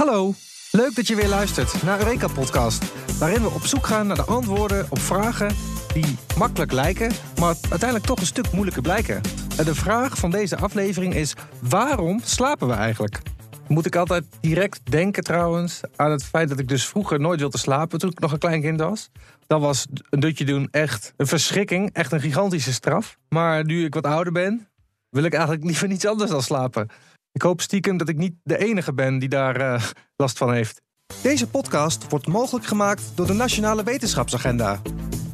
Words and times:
Hallo, 0.00 0.34
leuk 0.70 0.94
dat 0.94 1.06
je 1.06 1.14
weer 1.14 1.28
luistert 1.28 1.82
naar 1.82 1.98
Eureka 1.98 2.28
Podcast, 2.28 2.92
waarin 3.18 3.42
we 3.42 3.50
op 3.50 3.66
zoek 3.66 3.86
gaan 3.86 4.06
naar 4.06 4.16
de 4.16 4.24
antwoorden 4.24 4.86
op 4.90 4.98
vragen 4.98 5.54
die 5.92 6.16
makkelijk 6.36 6.72
lijken, 6.72 7.12
maar 7.40 7.54
uiteindelijk 7.60 8.04
toch 8.04 8.18
een 8.18 8.26
stuk 8.26 8.52
moeilijker 8.52 8.82
blijken. 8.82 9.20
En 9.58 9.64
de 9.64 9.74
vraag 9.74 10.18
van 10.18 10.30
deze 10.30 10.56
aflevering 10.56 11.14
is: 11.14 11.34
waarom 11.62 12.20
slapen 12.24 12.68
we 12.68 12.72
eigenlijk? 12.72 13.20
Moet 13.68 13.86
ik 13.86 13.96
altijd 13.96 14.24
direct 14.40 14.80
denken 14.90 15.22
trouwens 15.22 15.80
aan 15.96 16.10
het 16.10 16.24
feit 16.24 16.48
dat 16.48 16.58
ik 16.58 16.68
dus 16.68 16.86
vroeger 16.86 17.20
nooit 17.20 17.40
wilde 17.40 17.58
slapen 17.58 17.98
toen 17.98 18.10
ik 18.10 18.20
nog 18.20 18.32
een 18.32 18.38
klein 18.38 18.60
kind 18.60 18.80
was. 18.80 19.10
Dan 19.46 19.60
was 19.60 19.86
een 20.10 20.20
dutje 20.20 20.44
doen 20.44 20.68
echt 20.70 21.12
een 21.16 21.26
verschrikking, 21.26 21.90
echt 21.92 22.12
een 22.12 22.20
gigantische 22.20 22.72
straf. 22.72 23.16
Maar 23.28 23.64
nu 23.64 23.84
ik 23.84 23.94
wat 23.94 24.04
ouder 24.04 24.32
ben, 24.32 24.68
wil 25.10 25.24
ik 25.24 25.32
eigenlijk 25.32 25.64
liever 25.64 25.88
niets 25.88 26.06
anders 26.06 26.30
dan 26.30 26.42
slapen. 26.42 26.88
Ik 27.32 27.42
hoop 27.42 27.60
stiekem 27.60 27.96
dat 27.96 28.08
ik 28.08 28.16
niet 28.16 28.34
de 28.42 28.58
enige 28.58 28.92
ben 28.92 29.18
die 29.18 29.28
daar 29.28 29.56
eh, 29.56 29.82
last 30.16 30.38
van 30.38 30.52
heeft. 30.52 30.80
Deze 31.22 31.48
podcast 31.48 32.08
wordt 32.08 32.26
mogelijk 32.26 32.66
gemaakt 32.66 33.02
door 33.14 33.26
de 33.26 33.32
Nationale 33.32 33.82
Wetenschapsagenda. 33.82 34.80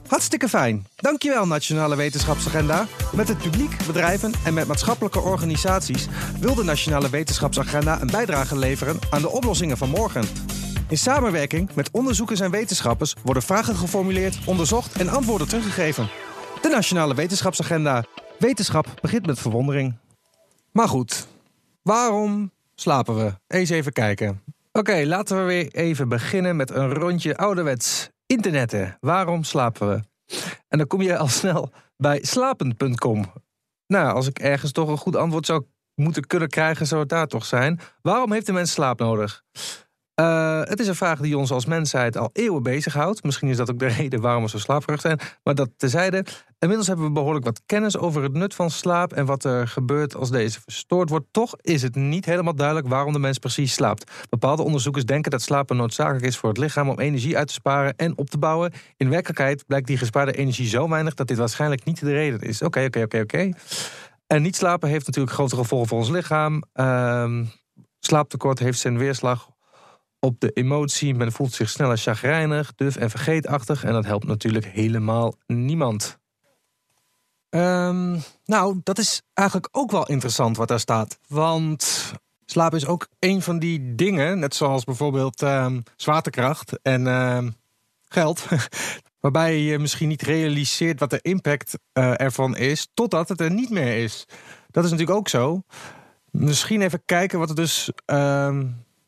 Hartstikke 0.06 0.48
fijn. 0.48 0.86
Dankjewel 0.96 1.46
Nationale 1.46 1.96
Wetenschapsagenda. 1.96 2.86
Met 3.12 3.28
het 3.28 3.38
publiek, 3.38 3.86
bedrijven 3.86 4.32
en 4.44 4.54
met 4.54 4.66
maatschappelijke 4.66 5.20
organisaties 5.20 6.06
wil 6.40 6.54
de 6.54 6.64
Nationale 6.64 7.10
Wetenschapsagenda 7.10 8.00
een 8.00 8.10
bijdrage 8.10 8.58
leveren 8.58 8.98
aan 9.10 9.22
de 9.22 9.28
oplossingen 9.28 9.76
van 9.76 9.88
morgen. 9.88 10.24
In 10.88 10.98
samenwerking 10.98 11.74
met 11.74 11.90
onderzoekers 11.90 12.40
en 12.40 12.50
wetenschappers 12.50 13.14
worden 13.24 13.42
vragen 13.42 13.76
geformuleerd, 13.76 14.38
onderzocht 14.44 14.96
en 14.96 15.08
antwoorden 15.08 15.48
teruggegeven. 15.48 16.08
De 16.62 16.68
Nationale 16.68 17.14
Wetenschapsagenda. 17.14 18.04
Wetenschap 18.38 18.86
begint 19.00 19.26
met 19.26 19.38
verwondering. 19.38 19.94
Maar 20.72 20.88
goed, 20.88 21.26
waarom 21.86 22.52
slapen 22.74 23.16
we? 23.16 23.34
Eens 23.46 23.70
even 23.70 23.92
kijken. 23.92 24.42
Oké, 24.72 25.04
laten 25.04 25.36
we 25.38 25.42
weer 25.42 25.72
even 25.72 26.08
beginnen 26.08 26.56
met 26.56 26.70
een 26.70 26.94
rondje 26.94 27.36
ouderwets 27.36 28.08
internetten. 28.26 28.96
Waarom 29.00 29.44
slapen 29.44 29.88
we? 29.88 30.02
En 30.68 30.78
dan 30.78 30.86
kom 30.86 31.02
je 31.02 31.16
al 31.16 31.28
snel 31.28 31.70
bij 31.96 32.18
slapen.com. 32.22 33.32
Nou, 33.86 34.14
als 34.14 34.26
ik 34.26 34.38
ergens 34.38 34.72
toch 34.72 34.88
een 34.88 34.96
goed 34.96 35.16
antwoord 35.16 35.46
zou 35.46 35.64
moeten 35.94 36.26
kunnen 36.26 36.48
krijgen, 36.48 36.86
zou 36.86 37.00
het 37.00 37.08
daar 37.08 37.26
toch 37.26 37.44
zijn. 37.44 37.80
Waarom 38.02 38.32
heeft 38.32 38.46
de 38.46 38.52
mens 38.52 38.72
slaap 38.72 38.98
nodig? 38.98 39.44
Uh, 40.20 40.60
het 40.62 40.80
is 40.80 40.88
een 40.88 40.94
vraag 40.94 41.20
die 41.20 41.38
ons 41.38 41.50
als 41.50 41.66
mensheid 41.66 42.16
al 42.16 42.30
eeuwen 42.32 42.62
bezighoudt. 42.62 43.22
Misschien 43.22 43.48
is 43.48 43.56
dat 43.56 43.70
ook 43.70 43.78
de 43.78 43.86
reden 43.86 44.20
waarom 44.20 44.42
we 44.42 44.48
zo 44.48 44.58
slaperig 44.58 45.00
zijn. 45.00 45.18
Maar 45.42 45.54
dat 45.54 45.70
tezijde. 45.76 46.24
Inmiddels 46.58 46.88
hebben 46.88 47.06
we 47.06 47.12
behoorlijk 47.12 47.44
wat 47.44 47.62
kennis 47.66 47.98
over 47.98 48.22
het 48.22 48.32
nut 48.32 48.54
van 48.54 48.70
slaap 48.70 49.12
en 49.12 49.26
wat 49.26 49.44
er 49.44 49.68
gebeurt 49.68 50.14
als 50.14 50.30
deze 50.30 50.60
verstoord 50.60 51.10
wordt. 51.10 51.26
Toch 51.30 51.54
is 51.60 51.82
het 51.82 51.94
niet 51.94 52.24
helemaal 52.24 52.54
duidelijk 52.54 52.88
waarom 52.88 53.12
de 53.12 53.18
mens 53.18 53.38
precies 53.38 53.72
slaapt. 53.72 54.10
Bepaalde 54.28 54.62
onderzoekers 54.62 55.04
denken 55.04 55.30
dat 55.30 55.42
slapen 55.42 55.76
noodzakelijk 55.76 56.24
is 56.24 56.36
voor 56.36 56.48
het 56.48 56.58
lichaam 56.58 56.88
om 56.88 57.00
energie 57.00 57.36
uit 57.36 57.46
te 57.46 57.52
sparen 57.52 57.96
en 57.96 58.18
op 58.18 58.30
te 58.30 58.38
bouwen. 58.38 58.72
In 58.96 59.10
werkelijkheid 59.10 59.66
blijkt 59.66 59.86
die 59.86 59.98
gespaarde 59.98 60.32
energie 60.32 60.68
zo 60.68 60.88
weinig 60.88 61.14
dat 61.14 61.28
dit 61.28 61.38
waarschijnlijk 61.38 61.84
niet 61.84 62.00
de 62.00 62.12
reden 62.12 62.40
is. 62.40 62.62
Oké, 62.62 62.84
oké, 62.84 63.02
oké, 63.02 63.20
oké. 63.20 63.50
En 64.26 64.42
niet 64.42 64.56
slapen 64.56 64.88
heeft 64.88 65.06
natuurlijk 65.06 65.34
grote 65.34 65.56
gevolgen 65.56 65.88
voor 65.88 65.98
ons 65.98 66.08
lichaam. 66.08 66.62
Uh, 66.74 67.40
slaaptekort 68.00 68.58
heeft 68.58 68.78
zijn 68.78 68.98
weerslag 68.98 69.54
op 70.20 70.40
de 70.40 70.50
emotie. 70.50 71.14
Men 71.14 71.32
voelt 71.32 71.52
zich 71.52 71.68
sneller 71.68 71.98
chagrijnig, 71.98 72.74
duf 72.74 72.96
en 72.96 73.10
vergeetachtig. 73.10 73.84
En 73.84 73.92
dat 73.92 74.04
helpt 74.04 74.26
natuurlijk 74.26 74.66
helemaal 74.66 75.34
niemand. 75.46 76.18
Um, 77.50 78.22
nou, 78.44 78.80
dat 78.82 78.98
is 78.98 79.22
eigenlijk 79.34 79.68
ook 79.72 79.90
wel 79.90 80.06
interessant 80.06 80.56
wat 80.56 80.68
daar 80.68 80.80
staat. 80.80 81.18
Want 81.28 82.12
slaap 82.46 82.74
is 82.74 82.86
ook 82.86 83.08
een 83.18 83.42
van 83.42 83.58
die 83.58 83.94
dingen, 83.94 84.38
net 84.38 84.54
zoals 84.54 84.84
bijvoorbeeld 84.84 85.42
um, 85.42 85.82
zwaartekracht 85.96 86.78
en 86.82 87.06
uh, 87.06 87.46
geld. 88.04 88.46
waarbij 89.20 89.58
je 89.58 89.78
misschien 89.78 90.08
niet 90.08 90.22
realiseert 90.22 91.00
wat 91.00 91.10
de 91.10 91.18
impact 91.22 91.78
uh, 91.92 92.20
ervan 92.20 92.56
is, 92.56 92.88
totdat 92.94 93.28
het 93.28 93.40
er 93.40 93.50
niet 93.50 93.70
meer 93.70 94.02
is. 94.02 94.24
Dat 94.70 94.84
is 94.84 94.90
natuurlijk 94.90 95.18
ook 95.18 95.28
zo. 95.28 95.62
Misschien 96.30 96.82
even 96.82 97.02
kijken 97.04 97.38
wat 97.38 97.48
er 97.48 97.54
dus 97.54 97.90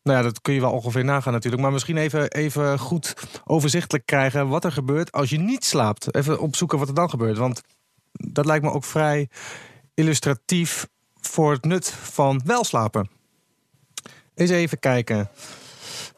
nou 0.08 0.18
ja, 0.18 0.24
dat 0.24 0.40
kun 0.40 0.54
je 0.54 0.60
wel 0.60 0.72
ongeveer 0.72 1.04
nagaan 1.04 1.32
natuurlijk. 1.32 1.62
Maar 1.62 1.72
misschien 1.72 1.96
even, 1.96 2.30
even 2.30 2.78
goed 2.78 3.14
overzichtelijk 3.44 4.06
krijgen 4.06 4.48
wat 4.48 4.64
er 4.64 4.72
gebeurt 4.72 5.12
als 5.12 5.30
je 5.30 5.38
niet 5.38 5.64
slaapt. 5.64 6.14
Even 6.14 6.40
opzoeken 6.40 6.78
wat 6.78 6.88
er 6.88 6.94
dan 6.94 7.10
gebeurt. 7.10 7.36
Want 7.36 7.62
dat 8.12 8.46
lijkt 8.46 8.64
me 8.64 8.70
ook 8.70 8.84
vrij 8.84 9.28
illustratief 9.94 10.86
voor 11.20 11.52
het 11.52 11.64
nut 11.64 11.90
van 11.90 12.40
wel 12.44 12.64
slapen. 12.64 13.10
Eens 14.34 14.50
even 14.50 14.78
kijken. 14.78 15.30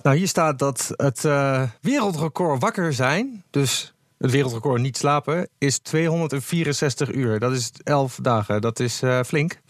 Nou, 0.03 0.17
hier 0.17 0.29
staat 0.29 0.59
dat 0.59 0.91
het 0.97 1.25
uh, 1.25 1.63
wereldrecord 1.81 2.61
wakker 2.61 2.93
zijn, 2.93 3.45
dus 3.51 3.95
het 4.19 4.31
wereldrecord 4.31 4.81
niet 4.81 4.97
slapen, 4.97 5.49
is 5.59 5.79
264 5.79 7.13
uur. 7.13 7.39
Dat 7.39 7.53
is 7.53 7.71
11 7.85 8.19
dagen. 8.23 8.61
Dat 8.61 8.81
is 8.81 9.03
uh, 9.03 9.21
flink. 9.23 9.61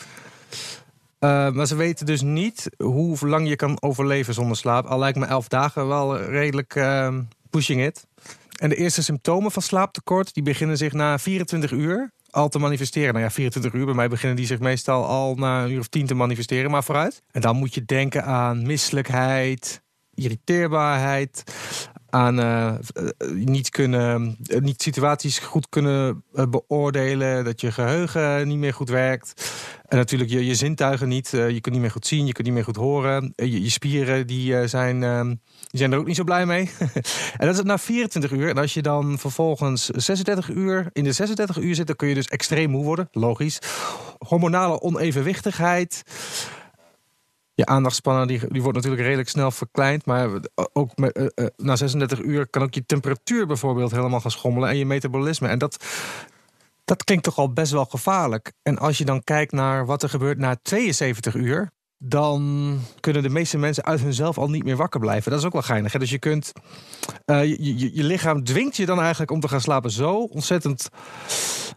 Uh, 1.21 1.51
maar 1.51 1.67
ze 1.67 1.77
weten 1.77 2.07
dus 2.07 2.23
niet 2.23 2.71
hoe 2.77 3.29
lang 3.29 3.49
je 3.49 3.57
kan 3.57 3.83
overleven 3.83 4.35
zonder 4.35 4.57
slaap. 4.57 4.87
Al 4.87 4.99
lijkt 4.99 5.19
me 5.19 5.27
elf 5.27 5.49
dagen 5.49 5.89
wel 5.89 6.19
redelijk 6.19 6.75
uh, 6.75 7.19
pushing 7.51 7.85
it. 7.85 8.07
En 8.61 8.69
de 8.69 8.77
eerste 8.77 9.03
symptomen 9.03 9.51
van 9.51 9.63
slaaptekort 9.63 10.35
die 10.35 10.43
beginnen 10.43 10.77
zich 10.77 10.93
na 10.93 11.19
24 11.19 11.71
uur 11.71 12.11
al 12.31 12.49
te 12.49 12.59
manifesteren. 12.59 13.13
Nou 13.13 13.25
ja, 13.25 13.31
24 13.31 13.73
uur. 13.73 13.85
Bij 13.85 13.95
mij 13.95 14.09
beginnen 14.09 14.37
die 14.37 14.47
zich 14.47 14.59
meestal 14.59 15.05
al 15.05 15.35
na 15.35 15.65
een 15.65 15.71
uur 15.71 15.79
of 15.79 15.89
tien 15.89 16.07
te 16.07 16.15
manifesteren, 16.15 16.71
maar 16.71 16.85
vooruit. 16.85 17.23
En 17.31 17.41
dan 17.41 17.57
moet 17.57 17.75
je 17.75 17.85
denken 17.85 18.25
aan 18.25 18.67
misselijkheid, 18.67 19.83
irriteerbaarheid, 20.15 21.43
aan 22.11 22.41
uh, 22.41 22.73
niet, 23.35 23.71
kunnen, 23.71 24.37
uh, 24.47 24.61
niet 24.61 24.83
situaties 24.83 25.39
goed 25.39 25.69
kunnen 25.69 26.25
beoordelen, 26.33 27.45
dat 27.45 27.61
je 27.61 27.73
geheugen 27.73 28.49
niet 28.49 28.59
meer 28.59 28.75
goed 28.75 28.89
werkt. 28.89 29.53
En 29.87 29.97
natuurlijk 29.97 30.31
je, 30.31 30.47
je 30.47 30.55
zintuigen 30.55 31.09
niet. 31.09 31.29
je 31.31 31.61
kunt 31.61 31.71
niet 31.71 31.81
meer 31.81 31.91
goed 31.91 32.07
zien, 32.07 32.27
je 32.27 32.33
kunt 32.33 32.47
niet 32.47 32.57
meer 32.57 32.65
goed 32.65 32.77
horen. 32.77 33.33
Je, 33.37 33.63
je 33.63 33.71
spieren 33.71 34.27
die, 34.27 34.69
zijn, 34.69 35.03
ehm, 35.03 35.29
die 35.71 35.79
zijn 35.79 35.93
er 35.93 35.99
ook 35.99 36.07
niet 36.07 36.17
zo 36.17 36.25
blij 36.25 36.47
mee. 36.47 36.71
en 37.39 37.47
dat 37.47 37.55
is 37.55 37.63
na 37.63 37.79
24 37.79 38.33
uur. 38.33 38.49
En 38.49 38.59
als 38.59 38.75
je 38.75 38.83
dan 38.83 39.19
vervolgens 39.19 39.87
36 39.87 40.49
uur 40.51 40.91
in 40.93 41.05
de 41.05 41.13
36 41.13 41.59
uur 41.59 41.75
zit, 41.75 41.87
dan 41.87 41.97
kun 41.97 42.09
je 42.09 42.15
dus 42.15 42.29
extreem 42.29 42.71
moe 42.71 42.85
worden. 42.85 43.09
Logisch. 43.13 43.59
Hormonale 44.19 44.81
onevenwichtigheid 44.81 46.03
je 47.61 47.67
aandachtspannen 47.67 48.27
die, 48.27 48.41
die 48.49 48.63
wordt 48.63 48.77
natuurlijk 48.77 49.03
redelijk 49.03 49.29
snel 49.29 49.51
verkleind. 49.51 50.07
Maar 50.07 50.29
ook 50.73 50.97
met, 50.97 51.19
uh, 51.19 51.27
uh, 51.35 51.47
na 51.57 51.77
36 51.77 52.21
uur 52.21 52.47
kan 52.47 52.63
ook 52.63 52.75
je 52.75 52.87
temperatuur 52.87 53.47
bijvoorbeeld 53.47 53.91
helemaal 53.91 54.21
gaan 54.21 54.31
schommelen. 54.31 54.69
En 54.69 54.77
je 54.77 54.87
metabolisme. 54.87 55.49
En 55.49 55.59
dat, 55.59 55.85
dat 56.85 57.05
klinkt 57.05 57.25
toch 57.25 57.39
al 57.39 57.53
best 57.53 57.73
wel 57.73 57.85
gevaarlijk. 57.85 58.53
En 58.63 58.79
als 58.79 58.99
je 58.99 59.05
dan 59.05 59.25
kijkt 59.25 59.53
naar 59.53 59.87
wat 59.87 60.03
er 60.03 60.09
gebeurt 60.09 60.39
na 60.39 60.57
72 60.63 61.35
uur. 61.35 61.71
Dan 62.03 62.79
kunnen 63.01 63.23
de 63.23 63.29
meeste 63.29 63.59
mensen 63.59 63.85
uit 63.85 64.01
hunzelf 64.01 64.39
al 64.39 64.51
niet 64.51 64.65
meer 64.65 64.77
wakker 64.77 65.01
blijven. 65.01 65.31
Dat 65.31 65.41
is 65.41 65.47
ook 65.47 65.53
wel 65.53 65.63
geinig. 65.63 65.93
Hè? 65.93 65.99
Dus 65.99 66.11
je 66.11 66.19
kunt. 66.19 66.53
Uh, 67.27 67.45
je, 67.45 67.79
je, 67.79 67.95
je 67.95 68.05
lichaam 68.05 68.45
dwingt 68.45 68.77
je 68.77 68.87
dan 68.87 69.01
eigenlijk 69.01 69.31
om 69.31 69.41
te 69.41 69.49
gaan 69.49 69.61
slapen. 69.61 69.91
Zo 69.91 70.17
ontzettend 70.17 70.89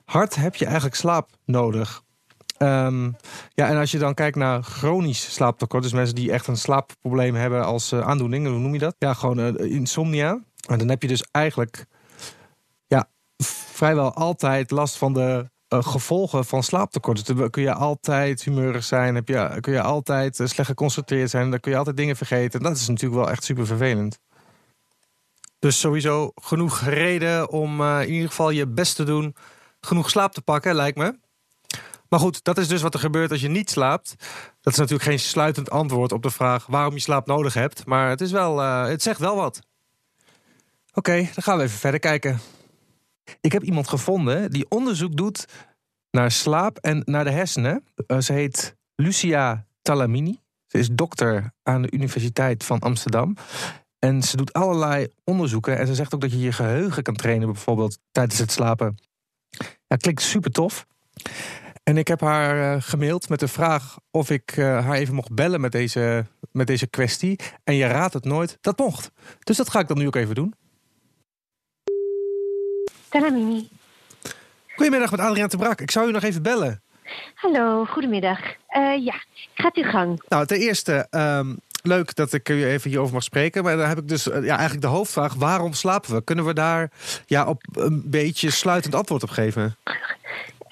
hard 0.05 0.35
heb 0.35 0.55
je 0.55 0.65
eigenlijk 0.65 0.95
slaap 0.95 1.29
nodig. 1.45 2.02
Um, 2.63 3.15
ja, 3.53 3.67
en 3.67 3.77
als 3.77 3.91
je 3.91 3.97
dan 3.97 4.13
kijkt 4.13 4.35
naar 4.35 4.63
chronisch 4.63 5.33
slaaptekort, 5.33 5.83
dus 5.83 5.93
mensen 5.93 6.15
die 6.15 6.31
echt 6.31 6.47
een 6.47 6.57
slaapprobleem 6.57 7.35
hebben 7.35 7.65
als 7.65 7.91
uh, 7.91 7.99
aandoening, 7.99 8.47
hoe 8.47 8.59
noem 8.59 8.73
je 8.73 8.79
dat? 8.79 8.95
Ja, 8.97 9.13
gewoon 9.13 9.39
uh, 9.39 9.71
insomnia. 9.71 10.39
En 10.67 10.77
dan 10.77 10.89
heb 10.89 11.01
je 11.01 11.07
dus 11.07 11.23
eigenlijk 11.31 11.85
ja, 12.87 13.09
vrijwel 13.73 14.13
altijd 14.13 14.71
last 14.71 14.97
van 14.97 15.13
de 15.13 15.49
uh, 15.69 15.83
gevolgen 15.83 16.45
van 16.45 16.63
slaaptekort. 16.63 17.25
Dus 17.25 17.37
dan 17.37 17.49
kun 17.49 17.61
je 17.61 17.73
altijd 17.73 18.43
humeurig 18.43 18.83
zijn, 18.83 19.15
heb 19.15 19.27
je, 19.27 19.57
kun 19.59 19.73
je 19.73 19.81
altijd 19.81 20.35
slecht 20.35 20.69
geconcentreerd 20.69 21.29
zijn, 21.29 21.49
dan 21.49 21.59
kun 21.59 21.71
je 21.71 21.77
altijd 21.77 21.97
dingen 21.97 22.15
vergeten. 22.15 22.61
Dat 22.61 22.75
is 22.75 22.87
natuurlijk 22.87 23.21
wel 23.21 23.31
echt 23.31 23.43
super 23.43 23.65
vervelend. 23.65 24.19
Dus 25.59 25.79
sowieso 25.79 26.31
genoeg 26.35 26.81
reden 26.81 27.49
om 27.49 27.81
in 27.81 28.11
ieder 28.11 28.29
geval 28.29 28.49
je 28.49 28.67
best 28.67 28.95
te 28.95 29.03
doen, 29.03 29.35
genoeg 29.81 30.09
slaap 30.09 30.33
te 30.33 30.41
pakken, 30.41 30.75
lijkt 30.75 30.97
me. 30.97 31.21
Maar 32.13 32.21
goed, 32.21 32.43
dat 32.43 32.57
is 32.57 32.67
dus 32.67 32.81
wat 32.81 32.93
er 32.93 32.99
gebeurt 32.99 33.31
als 33.31 33.41
je 33.41 33.47
niet 33.47 33.69
slaapt. 33.69 34.15
Dat 34.61 34.73
is 34.73 34.79
natuurlijk 34.79 35.09
geen 35.09 35.19
sluitend 35.19 35.69
antwoord 35.69 36.11
op 36.11 36.23
de 36.23 36.29
vraag 36.29 36.65
waarom 36.65 36.93
je 36.93 36.99
slaap 36.99 37.27
nodig 37.27 37.53
hebt. 37.53 37.85
Maar 37.85 38.09
het, 38.09 38.21
is 38.21 38.31
wel, 38.31 38.61
uh, 38.61 38.85
het 38.85 39.01
zegt 39.01 39.19
wel 39.19 39.35
wat. 39.35 39.59
Oké, 40.93 41.15
dan 41.15 41.43
gaan 41.43 41.57
we 41.57 41.63
even 41.63 41.77
verder 41.77 41.99
kijken. 41.99 42.39
Ik 43.41 43.51
heb 43.51 43.63
iemand 43.63 43.87
gevonden 43.87 44.51
die 44.51 44.65
onderzoek 44.69 45.17
doet 45.17 45.47
naar 46.11 46.31
slaap 46.31 46.77
en 46.77 47.01
naar 47.05 47.23
de 47.23 47.31
hersenen. 47.31 47.83
Uh, 48.07 48.19
ze 48.19 48.33
heet 48.33 48.75
Lucia 48.95 49.65
Talamini. 49.81 50.39
Ze 50.67 50.77
is 50.77 50.89
dokter 50.91 51.53
aan 51.63 51.81
de 51.81 51.91
Universiteit 51.91 52.63
van 52.63 52.79
Amsterdam. 52.79 53.35
En 53.99 54.23
ze 54.23 54.37
doet 54.37 54.53
allerlei 54.53 55.07
onderzoeken. 55.23 55.77
En 55.77 55.87
ze 55.87 55.95
zegt 55.95 56.13
ook 56.13 56.21
dat 56.21 56.31
je 56.31 56.39
je 56.39 56.51
geheugen 56.51 57.03
kan 57.03 57.15
trainen, 57.15 57.51
bijvoorbeeld 57.51 57.99
tijdens 58.11 58.39
het 58.39 58.51
slapen. 58.51 58.97
Ja, 59.87 59.95
klinkt 59.95 60.21
super 60.21 60.51
tof. 60.51 60.85
En 61.83 61.97
ik 61.97 62.07
heb 62.07 62.21
haar 62.21 62.75
uh, 62.75 62.81
gemaild 62.81 63.29
met 63.29 63.39
de 63.39 63.47
vraag 63.47 63.97
of 64.11 64.29
ik 64.29 64.55
uh, 64.55 64.85
haar 64.85 64.95
even 64.95 65.15
mocht 65.15 65.33
bellen 65.35 65.61
met 65.61 65.71
deze, 65.71 66.25
met 66.51 66.67
deze 66.67 66.87
kwestie. 66.87 67.39
En 67.63 67.75
je 67.75 67.87
raadt 67.87 68.13
het 68.13 68.25
nooit, 68.25 68.57
dat 68.61 68.77
mocht. 68.77 69.11
Dus 69.39 69.57
dat 69.57 69.69
ga 69.69 69.79
ik 69.79 69.87
dan 69.87 69.97
nu 69.97 70.07
ook 70.07 70.15
even 70.15 70.35
doen. 70.35 70.53
Talamini. 73.09 73.67
Goedemiddag 74.75 75.11
met 75.11 75.19
Adriaan 75.19 75.49
te 75.49 75.57
Brak. 75.57 75.81
Ik 75.81 75.91
zou 75.91 76.07
u 76.07 76.11
nog 76.11 76.23
even 76.23 76.41
bellen. 76.41 76.83
Hallo, 77.35 77.85
goedemiddag. 77.85 78.39
Uh, 78.39 79.05
ja, 79.05 79.23
gaat 79.53 79.75
uw 79.75 79.89
gang. 79.89 80.23
Nou, 80.27 80.45
ten 80.45 80.57
eerste, 80.57 81.07
um, 81.11 81.59
leuk 81.81 82.15
dat 82.15 82.33
ik 82.33 82.49
u 82.49 82.65
even 82.65 82.89
hierover 82.89 83.13
mag 83.13 83.23
spreken. 83.23 83.63
Maar 83.63 83.77
dan 83.77 83.87
heb 83.87 83.97
ik 83.97 84.07
dus 84.07 84.23
ja, 84.23 84.41
eigenlijk 84.41 84.81
de 84.81 84.87
hoofdvraag: 84.87 85.33
waarom 85.33 85.73
slapen 85.73 86.15
we? 86.15 86.23
Kunnen 86.23 86.45
we 86.45 86.53
daar 86.53 86.91
ja, 87.25 87.45
op 87.45 87.63
een 87.73 88.03
beetje 88.05 88.49
sluitend 88.49 88.95
antwoord 88.95 89.23
op 89.23 89.29
geven? 89.29 89.77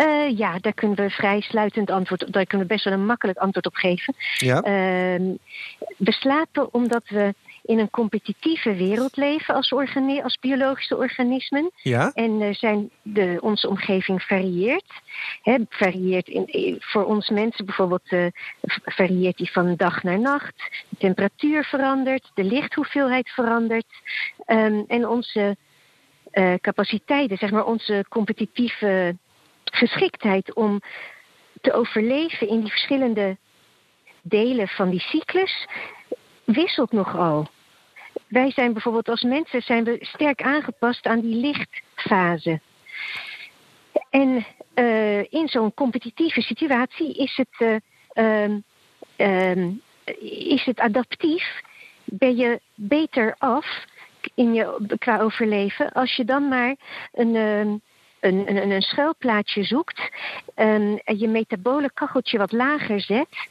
Uh, 0.02 0.38
ja, 0.38 0.58
daar 0.60 0.74
kunnen 0.74 0.98
we 0.98 1.10
vrij 1.10 1.42
sluitend 1.42 1.90
antwoord 1.90 2.26
op. 2.26 2.34
Daar 2.34 2.46
kunnen 2.46 2.68
we 2.68 2.74
best 2.74 2.86
wel 2.86 2.94
een 2.94 3.06
makkelijk 3.06 3.38
antwoord 3.38 3.66
op 3.66 3.76
geven. 3.76 4.16
Ja. 4.38 4.56
Uh, 4.56 5.36
we 5.98 6.12
slapen 6.12 6.74
omdat 6.74 7.04
we 7.08 7.34
in 7.64 7.80
een 7.80 7.90
competitieve 7.90 8.76
wereld 8.76 9.18
leven 9.18 9.56
als, 9.56 9.74
als 10.24 10.38
biologische 10.40 10.98
organismen. 10.98 11.72
Ja. 11.76 12.12
En 12.14 12.42
uh, 12.42 12.54
zijn 12.54 12.90
de, 13.02 13.38
onze 13.42 13.70
omgeving 13.70 14.24
varieert. 14.24 14.92
Varieert 15.70 16.28
in, 16.28 16.76
voor 16.80 17.06
ons 17.06 17.30
mensen 17.30 17.66
bijvoorbeeld 17.66 18.12
uh, 18.12 18.26
varieert 18.86 19.38
die 19.38 19.52
van 19.52 19.76
dag 19.76 20.04
naar 20.04 20.20
nacht. 20.20 20.54
De 20.90 20.98
temperatuur 20.98 21.64
verandert, 21.64 22.32
de 22.34 22.44
lichthoeveelheid 22.44 23.30
verandert. 23.30 23.88
Um, 24.48 24.86
en 24.88 25.08
onze 25.08 25.58
uh, 26.34 26.54
capaciteiten, 26.62 27.38
zeg 27.38 27.52
maar 27.52 27.66
onze 27.66 28.06
competitieve 28.10 29.16
geschiktheid 29.88 30.54
om 30.54 30.82
te 31.62 31.74
overleven 31.74 32.48
in 32.48 32.60
die 32.60 32.70
verschillende 32.70 33.38
delen 34.22 34.68
van 34.68 34.90
die 34.90 35.00
cyclus 35.00 35.68
wisselt 36.44 36.92
nogal. 36.92 37.48
Wij 38.28 38.52
zijn 38.52 38.74
bijvoorbeeld 38.74 39.10
als 39.10 39.22
mensen 39.22 39.62
zijn 39.62 39.84
we 39.84 39.98
sterk 40.02 40.42
aangepast 40.42 41.06
aan 41.06 41.20
die 41.20 41.36
lichtfase. 41.36 42.60
En 44.10 44.46
uh, 44.76 45.20
in 45.20 45.48
zo'n 45.48 45.74
competitieve 45.74 46.42
situatie 46.42 47.14
is 47.14 47.36
het, 47.38 47.82
uh, 48.16 48.56
uh, 49.18 49.68
is 50.54 50.64
het 50.64 50.80
adaptief. 50.80 51.62
Ben 52.04 52.36
je 52.36 52.60
beter 52.76 53.36
af 53.38 53.86
in 54.36 54.54
je, 54.54 54.96
qua 54.98 55.20
overleven 55.20 55.92
als 55.92 56.16
je 56.16 56.26
dan 56.26 56.48
maar 56.48 56.76
een 57.12 57.36
ehm, 57.36 57.76
een, 58.22 58.50
een, 58.50 58.72
een 58.72 58.82
schuilplaatsje 58.82 59.64
zoekt, 59.64 60.02
um, 60.56 61.00
je 61.06 61.28
metabole 61.28 61.92
kacheltje 61.94 62.38
wat 62.38 62.52
lager 62.52 63.02
zet 63.02 63.48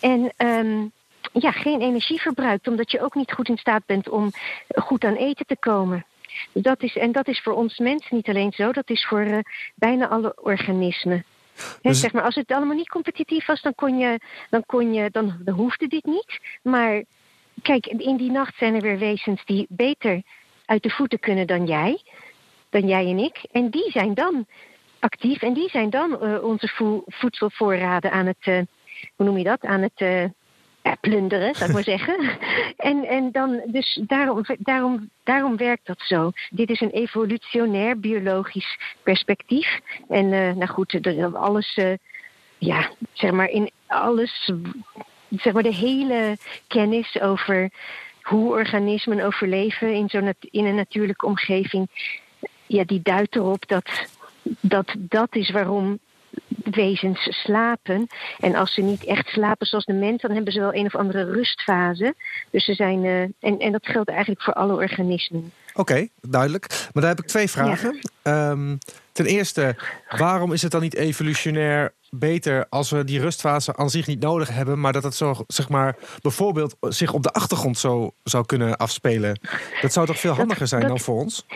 en 0.00 0.32
um, 0.36 0.92
ja, 1.32 1.50
geen 1.50 1.80
energie 1.80 2.20
verbruikt, 2.20 2.68
omdat 2.68 2.90
je 2.90 3.00
ook 3.00 3.14
niet 3.14 3.32
goed 3.32 3.48
in 3.48 3.56
staat 3.56 3.86
bent 3.86 4.08
om 4.08 4.30
goed 4.68 5.04
aan 5.04 5.16
eten 5.16 5.46
te 5.46 5.56
komen. 5.56 6.04
Dat 6.52 6.82
is, 6.82 6.96
en 6.96 7.12
dat 7.12 7.28
is 7.28 7.40
voor 7.40 7.52
ons 7.52 7.78
mensen 7.78 8.16
niet 8.16 8.28
alleen 8.28 8.52
zo, 8.52 8.72
dat 8.72 8.90
is 8.90 9.06
voor 9.06 9.24
uh, 9.24 9.38
bijna 9.74 10.08
alle 10.08 10.32
organismen. 10.36 11.24
Dus... 11.82 12.00
zeg 12.00 12.12
maar, 12.12 12.22
als 12.22 12.34
het 12.34 12.52
allemaal 12.52 12.76
niet 12.76 12.88
competitief 12.88 13.46
was, 13.46 13.62
dan, 13.62 13.74
kon 13.74 13.98
je, 13.98 14.20
dan, 14.50 14.62
kon 14.66 14.92
je, 14.92 15.10
dan, 15.10 15.36
dan 15.40 15.54
hoefde 15.54 15.86
dit 15.86 16.04
niet. 16.04 16.40
Maar 16.62 17.02
kijk, 17.62 17.86
in 17.86 18.16
die 18.16 18.30
nacht 18.30 18.56
zijn 18.56 18.74
er 18.74 18.80
weer 18.80 18.98
wezens 18.98 19.44
die 19.44 19.66
beter 19.68 20.22
uit 20.64 20.82
de 20.82 20.90
voeten 20.90 21.18
kunnen 21.18 21.46
dan 21.46 21.66
jij 21.66 22.02
dan 22.70 22.86
jij 22.86 23.06
en 23.06 23.18
ik. 23.18 23.44
En 23.52 23.70
die 23.70 23.90
zijn 23.90 24.14
dan 24.14 24.46
actief 24.98 25.42
en 25.42 25.52
die 25.52 25.70
zijn 25.70 25.90
dan 25.90 26.18
uh, 26.22 26.44
onze 26.44 26.70
voedselvoorraden 27.06 28.10
aan 28.10 28.26
het, 28.26 28.46
uh, 28.46 28.60
hoe 29.16 29.26
noem 29.26 29.38
je 29.38 29.44
dat, 29.44 29.64
aan 29.64 29.82
het 29.82 30.00
uh, 30.00 30.24
plunderen, 31.00 31.54
zou 31.54 31.68
ik 31.68 31.74
maar 31.74 31.84
zeggen. 31.98 32.38
en, 32.76 33.04
en 33.04 33.32
dan, 33.32 33.62
dus 33.66 34.00
daarom, 34.06 34.44
daarom, 34.58 35.10
daarom 35.24 35.56
werkt 35.56 35.86
dat 35.86 36.00
zo. 36.00 36.30
Dit 36.50 36.70
is 36.70 36.80
een 36.80 36.90
evolutionair 36.90 38.00
biologisch 38.00 38.78
perspectief. 39.02 39.80
En 40.08 40.28
nou 40.28 40.66
goed, 40.66 41.00
alles, 41.34 41.80
ja, 42.58 42.90
zeg 43.12 43.30
maar 43.30 43.48
in 43.48 43.70
alles, 43.86 44.52
zeg 45.30 45.52
maar 45.52 45.62
de 45.62 45.74
hele 45.74 46.36
kennis 46.66 47.20
over 47.20 47.70
hoe 48.22 48.50
organismen 48.50 49.24
overleven 49.24 49.94
in, 49.94 50.08
zo'n 50.08 50.34
in 50.40 50.64
een 50.64 50.74
natuurlijke 50.74 51.26
omgeving 51.26 51.88
ja, 52.68 52.84
die 52.84 53.00
duidt 53.02 53.36
erop 53.36 53.68
dat, 53.68 53.88
dat 54.60 54.94
dat 54.98 55.36
is 55.36 55.50
waarom 55.50 55.98
wezens 56.70 57.42
slapen. 57.42 58.06
En 58.38 58.54
als 58.54 58.74
ze 58.74 58.80
niet 58.80 59.04
echt 59.04 59.28
slapen 59.28 59.66
zoals 59.66 59.84
de 59.84 59.92
mens, 59.92 60.22
dan 60.22 60.30
hebben 60.30 60.52
ze 60.52 60.60
wel 60.60 60.74
een 60.74 60.86
of 60.86 60.96
andere 60.96 61.24
rustfase. 61.24 62.14
Dus 62.50 62.64
ze 62.64 62.74
zijn. 62.74 63.04
Uh, 63.04 63.20
en, 63.20 63.58
en 63.58 63.72
dat 63.72 63.86
geldt 63.86 64.08
eigenlijk 64.08 64.42
voor 64.42 64.54
alle 64.54 64.72
organismen. 64.72 65.52
Oké, 65.74 66.08
duidelijk. 66.20 66.68
Maar 66.68 67.02
daar 67.02 67.14
heb 67.14 67.20
ik 67.20 67.26
twee 67.26 67.48
vragen. 67.48 67.98
Ehm, 68.22 68.76
ten 69.12 69.26
eerste, 69.26 69.76
waarom 70.08 70.52
is 70.52 70.62
het 70.62 70.70
dan 70.70 70.80
niet 70.80 70.94
evolutionair 70.94 71.92
beter 72.10 72.66
als 72.68 72.90
we 72.90 73.04
die 73.04 73.20
rustfase 73.20 73.76
aan 73.76 73.90
zich 73.90 74.06
niet 74.06 74.20
nodig 74.20 74.48
hebben, 74.48 74.80
maar 74.80 74.92
dat 74.92 75.02
het 75.02 75.14
zo, 75.14 75.44
zeg 75.46 75.68
maar, 75.68 75.96
bijvoorbeeld 76.22 76.76
zich 76.80 77.12
op 77.12 77.22
de 77.22 77.30
achtergrond 77.30 77.78
zo 77.78 78.14
zou 78.24 78.46
kunnen 78.46 78.76
afspelen? 78.76 79.40
Dat 79.80 79.92
zou 79.92 80.06
toch 80.06 80.18
veel 80.18 80.32
handiger 80.34 80.66
zijn 80.66 80.86
dan 80.86 81.00
voor 81.00 81.20
ons? 81.20 81.46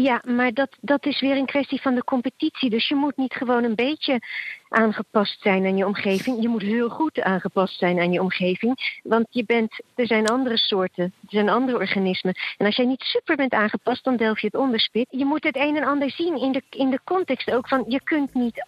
Ja, 0.00 0.22
maar 0.26 0.52
dat, 0.52 0.68
dat 0.80 1.06
is 1.06 1.20
weer 1.20 1.36
een 1.36 1.46
kwestie 1.46 1.80
van 1.80 1.94
de 1.94 2.04
competitie. 2.04 2.70
Dus 2.70 2.88
je 2.88 2.94
moet 2.94 3.16
niet 3.16 3.34
gewoon 3.34 3.64
een 3.64 3.74
beetje 3.74 4.20
aangepast 4.68 5.40
zijn 5.40 5.66
aan 5.66 5.76
je 5.76 5.86
omgeving. 5.86 6.42
Je 6.42 6.48
moet 6.48 6.62
heel 6.62 6.88
goed 6.88 7.20
aangepast 7.20 7.78
zijn 7.78 7.98
aan 7.98 8.12
je 8.12 8.20
omgeving. 8.20 9.00
Want 9.02 9.26
je 9.30 9.44
bent, 9.44 9.82
er 9.94 10.06
zijn 10.06 10.28
andere 10.28 10.56
soorten, 10.56 11.04
er 11.04 11.28
zijn 11.28 11.48
andere 11.48 11.78
organismen. 11.78 12.34
En 12.58 12.66
als 12.66 12.76
jij 12.76 12.86
niet 12.86 13.00
super 13.02 13.36
bent 13.36 13.52
aangepast, 13.52 14.04
dan 14.04 14.16
delf 14.16 14.40
je 14.40 14.46
het 14.46 14.56
onderspit. 14.56 15.06
Je 15.10 15.24
moet 15.24 15.44
het 15.44 15.56
een 15.56 15.76
en 15.76 15.84
ander 15.84 16.10
zien 16.10 16.40
in 16.40 16.52
de, 16.52 16.62
in 16.70 16.90
de 16.90 17.00
context 17.04 17.50
ook 17.50 17.68
van 17.68 17.84
je 17.88 18.00
kunt 18.04 18.34
niet. 18.34 18.64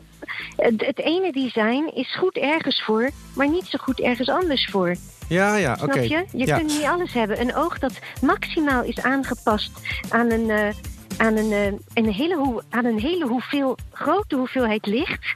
Het, 0.57 0.87
het 0.87 1.01
ene 1.01 1.33
design 1.33 1.91
is 1.95 2.17
goed 2.17 2.37
ergens 2.37 2.83
voor, 2.83 3.11
maar 3.35 3.49
niet 3.49 3.67
zo 3.67 3.79
goed 3.79 4.01
ergens 4.01 4.29
anders 4.29 4.69
voor. 4.71 4.95
Ja, 5.29 5.57
ja, 5.57 5.73
oké. 5.83 6.03
Snap 6.03 6.27
je? 6.33 6.39
Je 6.39 6.45
kunt 6.45 6.79
niet 6.79 6.85
alles 6.85 7.13
hebben. 7.13 7.41
Een 7.41 7.55
oog 7.55 7.79
dat 7.79 7.99
maximaal 8.21 8.83
is 8.83 9.03
aangepast 9.03 9.71
aan 10.09 10.31
een. 10.31 10.49
Uh, 10.49 10.69
aan 11.17 11.37
een, 11.37 11.53
eh, 11.53 11.73
een 11.95 12.13
hele, 12.13 12.63
aan 12.71 12.85
een 12.85 13.01
hele 13.01 13.27
hoeveel, 13.27 13.77
grote 13.93 14.37
hoeveelheid 14.37 14.87
licht. 14.87 15.35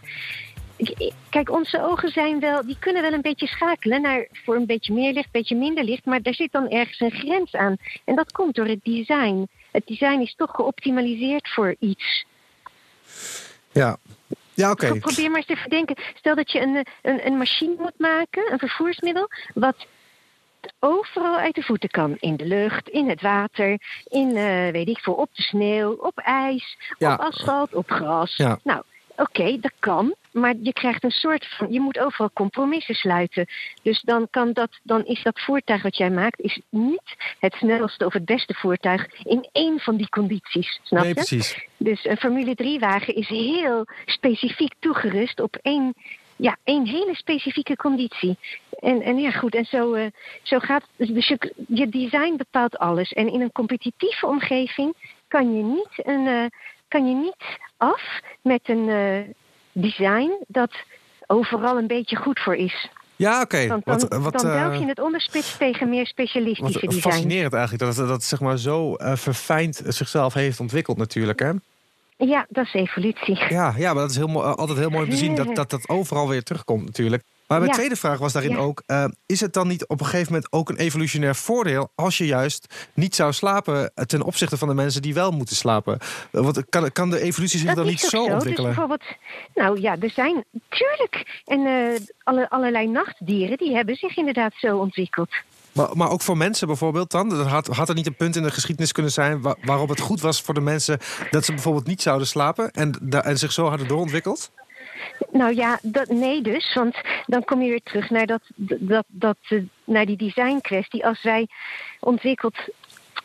Kijk, 1.29 1.51
onze 1.51 1.83
ogen 1.83 2.09
zijn 2.09 2.41
wel, 2.41 2.67
die 2.67 2.77
kunnen 2.79 3.03
wel 3.03 3.13
een 3.13 3.21
beetje 3.21 3.47
schakelen 3.47 4.03
naar 4.03 4.27
voor 4.33 4.57
een 4.57 4.67
beetje 4.67 4.93
meer 4.93 5.13
licht, 5.13 5.25
een 5.25 5.41
beetje 5.41 5.57
minder 5.57 5.85
licht, 5.85 6.05
maar 6.05 6.23
daar 6.23 6.35
zit 6.35 6.53
dan 6.53 6.69
ergens 6.69 7.01
een 7.01 7.11
grens 7.11 7.55
aan. 7.55 7.77
En 8.05 8.15
dat 8.15 8.33
komt 8.33 8.55
door 8.55 8.67
het 8.67 8.85
design. 8.85 9.49
Het 9.71 9.87
design 9.87 10.21
is 10.21 10.35
toch 10.37 10.51
geoptimaliseerd 10.51 11.49
voor 11.49 11.75
iets. 11.79 12.25
Ja, 13.73 13.97
ja, 14.55 14.71
oké. 14.71 14.99
Probeer 14.99 15.31
maar 15.31 15.37
eens 15.37 15.47
te 15.47 15.57
verdenken. 15.57 15.97
Stel 16.15 16.35
dat 16.35 16.53
je 16.53 16.61
een, 16.61 16.87
een, 17.03 17.27
een 17.27 17.39
machine 17.39 17.75
moet 17.79 17.99
maken, 17.99 18.53
een 18.53 18.59
vervoersmiddel, 18.59 19.29
wat 19.55 19.87
overal 20.79 21.37
uit 21.37 21.55
de 21.55 21.63
voeten 21.63 21.89
kan. 21.89 22.17
In 22.19 22.37
de 22.37 22.47
lucht, 22.47 22.89
in 22.89 23.09
het 23.09 23.21
water, 23.21 23.81
in, 24.05 24.29
uh, 24.37 24.71
weet 24.71 24.89
ik 24.89 24.99
veel, 24.99 25.15
op 25.15 25.29
de 25.33 25.43
sneeuw, 25.43 25.93
op 25.93 26.19
ijs, 26.19 26.77
op 26.99 27.19
asfalt, 27.19 27.75
op 27.75 27.91
gras. 27.91 28.37
Nou, 28.63 28.83
oké, 29.17 29.59
dat 29.61 29.73
kan. 29.79 30.15
Maar 30.33 30.55
je 30.63 30.73
krijgt 30.73 31.05
een 31.05 31.11
soort 31.11 31.47
van. 31.47 31.73
Je 31.73 31.81
moet 31.81 31.99
overal 31.99 32.31
compromissen 32.33 32.95
sluiten. 32.95 33.47
Dus 33.83 34.01
dan, 34.01 34.29
kan 34.31 34.53
dat, 34.53 34.79
dan 34.83 35.05
is 35.05 35.23
dat 35.23 35.41
voertuig 35.41 35.83
wat 35.83 35.97
jij 35.97 36.11
maakt, 36.11 36.41
is 36.41 36.61
niet 36.69 37.17
het 37.39 37.55
snelste 37.55 38.07
of 38.07 38.13
het 38.13 38.25
beste 38.25 38.55
voertuig 38.55 39.25
in 39.25 39.49
één 39.53 39.81
van 39.81 39.97
die 39.97 40.09
condities. 40.09 40.81
Snap 40.83 41.05
je? 41.05 41.15
precies. 41.15 41.67
Dus 41.77 42.05
een 42.05 42.17
Formule 42.17 42.79
3-wagen 42.79 43.15
is 43.15 43.29
heel 43.29 43.87
specifiek 44.05 44.73
toegerust 44.79 45.41
op 45.41 45.59
één 45.63 45.95
ja, 46.41 46.57
één 46.65 46.87
hele 46.87 47.15
specifieke 47.15 47.77
conditie. 47.77 48.39
En, 48.81 49.03
en 49.03 49.19
ja, 49.19 49.31
goed, 49.31 49.55
en 49.55 49.65
zo, 49.65 49.95
uh, 49.95 50.07
zo 50.43 50.59
gaat 50.59 50.83
Dus 50.97 51.29
je, 51.29 51.53
je 51.69 51.89
design 51.89 52.37
bepaalt 52.37 52.79
alles. 52.79 53.13
En 53.13 53.33
in 53.33 53.41
een 53.41 53.53
competitieve 53.53 54.27
omgeving 54.27 54.95
kan 55.29 55.57
je 55.57 55.63
niet, 55.63 56.07
een, 56.07 56.27
uh, 56.27 56.45
kan 56.89 57.09
je 57.09 57.15
niet 57.15 57.59
af 57.77 58.03
met 58.43 58.61
een 58.65 58.89
uh, 58.89 59.19
design 59.73 60.45
dat 60.47 60.71
overal 61.27 61.79
een 61.79 61.87
beetje 61.87 62.17
goed 62.17 62.41
voor 62.41 62.57
is. 62.57 62.91
Ja, 63.17 63.35
oké. 63.35 63.43
Okay. 63.43 63.69
Dan, 63.69 63.81
dan, 63.85 64.23
wat, 64.23 64.33
dan 64.33 64.51
delf 64.51 64.79
je 64.79 64.87
het 64.87 65.01
onderspits 65.01 65.57
tegen 65.57 65.89
meer 65.89 66.07
specialistische 66.07 66.81
wat, 66.81 66.91
design. 66.91 67.09
Fascinerend 67.09 67.53
eigenlijk 67.53 67.97
dat 67.97 68.09
dat 68.09 68.25
zeg 68.25 68.41
maar 68.41 68.59
zo 68.59 68.95
verfijnd 68.99 69.83
zichzelf 69.87 70.35
heeft 70.35 70.61
ontwikkeld 70.61 70.97
natuurlijk, 70.97 71.39
hè? 71.39 71.53
Ja, 72.17 72.47
dat 72.49 72.65
is 72.65 72.73
evolutie. 72.75 73.39
Ja, 73.49 73.75
ja 73.77 73.93
maar 73.93 74.03
dat 74.03 74.11
is 74.11 74.17
heel, 74.17 74.45
altijd 74.45 74.79
heel 74.79 74.91
mooi 74.91 75.05
om 75.05 75.11
te 75.11 75.17
zien 75.17 75.35
dat, 75.35 75.55
dat 75.61 75.71
dat 75.71 75.89
overal 75.89 76.29
weer 76.29 76.43
terugkomt 76.43 76.85
natuurlijk. 76.85 77.23
Maar 77.51 77.61
mijn 77.61 77.73
tweede 77.73 77.97
vraag 77.97 78.19
was 78.19 78.33
daarin 78.33 78.59
ook: 78.59 78.83
uh, 78.87 79.05
is 79.27 79.41
het 79.41 79.53
dan 79.53 79.69
niet 79.69 79.87
op 79.87 80.01
een 80.01 80.07
gegeven 80.07 80.33
moment 80.33 80.53
ook 80.53 80.69
een 80.69 80.77
evolutionair 80.77 81.37
voordeel 81.37 81.93
als 81.95 82.19
je 82.19 82.27
juist 82.27 82.89
niet 82.95 83.15
zou 83.15 83.33
slapen 83.33 83.93
ten 84.07 84.23
opzichte 84.23 84.57
van 84.57 84.69
de 84.69 84.75
mensen 84.75 85.03
die 85.03 85.15
wel 85.15 85.31
moeten 85.31 85.57
slapen? 85.57 85.99
Want 86.31 86.69
kan, 86.69 86.93
kan 86.93 87.11
de 87.11 87.21
evolutie 87.21 87.59
zich 87.59 87.75
dan 87.75 87.87
niet 87.87 88.01
zo, 88.01 88.25
dus 88.25 88.33
ontwikkelen? 88.33 88.71
Dus 88.71 88.77
bijvoorbeeld, 88.77 89.17
nou 89.55 89.81
ja, 89.81 89.97
er 90.01 90.11
zijn 90.11 90.45
tuurlijk 90.69 91.43
en 91.45 91.61
uh, 91.61 91.99
alle, 92.23 92.51
allerlei 92.51 92.89
nachtdieren 92.89 93.57
die 93.57 93.75
hebben 93.75 93.95
zich 93.95 94.17
inderdaad 94.17 94.53
zo 94.57 94.79
ontwikkeld. 94.79 95.31
Maar, 95.73 95.97
maar 95.97 96.11
ook 96.11 96.23
voor 96.23 96.37
mensen 96.37 96.67
bijvoorbeeld 96.67 97.11
dan? 97.11 97.47
Had, 97.47 97.67
had 97.67 97.89
er 97.89 97.95
niet 97.95 98.07
een 98.07 98.17
punt 98.17 98.37
in 98.37 98.43
de 98.43 98.51
geschiedenis 98.51 98.93
kunnen 98.93 99.13
zijn 99.13 99.43
waarop 99.63 99.89
het 99.89 100.01
goed 100.01 100.21
was 100.21 100.43
voor 100.43 100.55
de 100.55 100.61
mensen 100.61 100.99
dat 101.31 101.45
ze 101.45 101.53
bijvoorbeeld 101.53 101.87
niet 101.87 102.03
zouden 102.03 102.27
slapen 102.27 102.71
en, 102.71 103.11
en 103.11 103.39
zich 103.39 103.53
zo 103.53 103.69
hadden 103.69 103.89
doorontwikkeld? 103.89 104.51
Nou 105.31 105.55
ja, 105.55 105.79
dat, 105.83 106.09
nee 106.09 106.43
dus. 106.43 106.75
Want 106.75 106.97
dan 107.27 107.45
kom 107.45 107.63
je 107.63 107.69
weer 107.69 107.83
terug 107.83 108.11
naar, 108.11 108.27
dat, 108.27 108.43
dat, 108.57 109.05
dat, 109.09 109.37
eh, 109.49 109.59
naar 109.85 110.07
die 110.07 110.17
design 110.17 110.59
kwestie. 110.61 111.07
Als 111.07 111.23
wij 111.23 111.49
ontwikkeld 112.01 112.57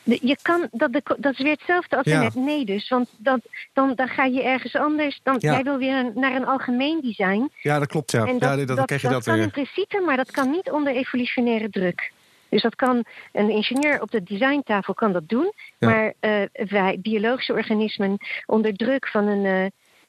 je 0.05 0.37
kan, 0.41 0.67
dat, 0.71 0.91
dat 1.17 1.33
is 1.33 1.41
weer 1.41 1.51
hetzelfde 1.51 1.97
als 1.97 2.05
ja. 2.05 2.21
net 2.21 2.35
nee 2.35 2.65
dus. 2.65 2.89
Want 2.89 3.09
dat, 3.17 3.39
dan, 3.73 3.95
dan 3.95 4.07
ga 4.07 4.23
je 4.23 4.43
ergens 4.43 4.75
anders. 4.75 5.19
Dan, 5.23 5.35
Jij 5.39 5.63
wil 5.63 5.77
weer 5.77 6.11
naar 6.15 6.35
een 6.35 6.45
algemeen 6.45 7.01
design. 7.01 7.51
Ja, 7.61 7.79
dat 7.79 7.87
klopt. 7.87 8.11
Ja, 8.11 8.25
en 8.25 8.39
dat, 8.39 8.59
ja, 8.59 8.65
dat, 8.65 8.85
krijg 8.85 9.01
je 9.01 9.07
dat, 9.07 9.23
dat 9.23 9.33
kan 9.33 9.43
in 9.43 9.51
principe, 9.51 10.01
maar 10.05 10.17
dat 10.17 10.31
kan 10.31 10.49
niet 10.51 10.71
onder 10.71 10.95
evolutionaire 10.95 11.69
druk. 11.69 12.11
Dus 12.49 12.61
dat 12.61 12.75
kan 12.75 13.03
een 13.31 13.49
ingenieur 13.49 14.01
op 14.01 14.11
de 14.11 14.23
designtafel 14.23 14.93
kan 14.93 15.11
dat 15.13 15.29
doen. 15.29 15.53
Maar 15.79 16.13
uh, 16.21 16.41
wij, 16.53 16.99
biologische 17.01 17.53
organismen, 17.53 18.17
onder 18.45 18.73
druk 18.73 19.07
van 19.07 19.27
een, 19.27 19.43
uh, 19.43 19.65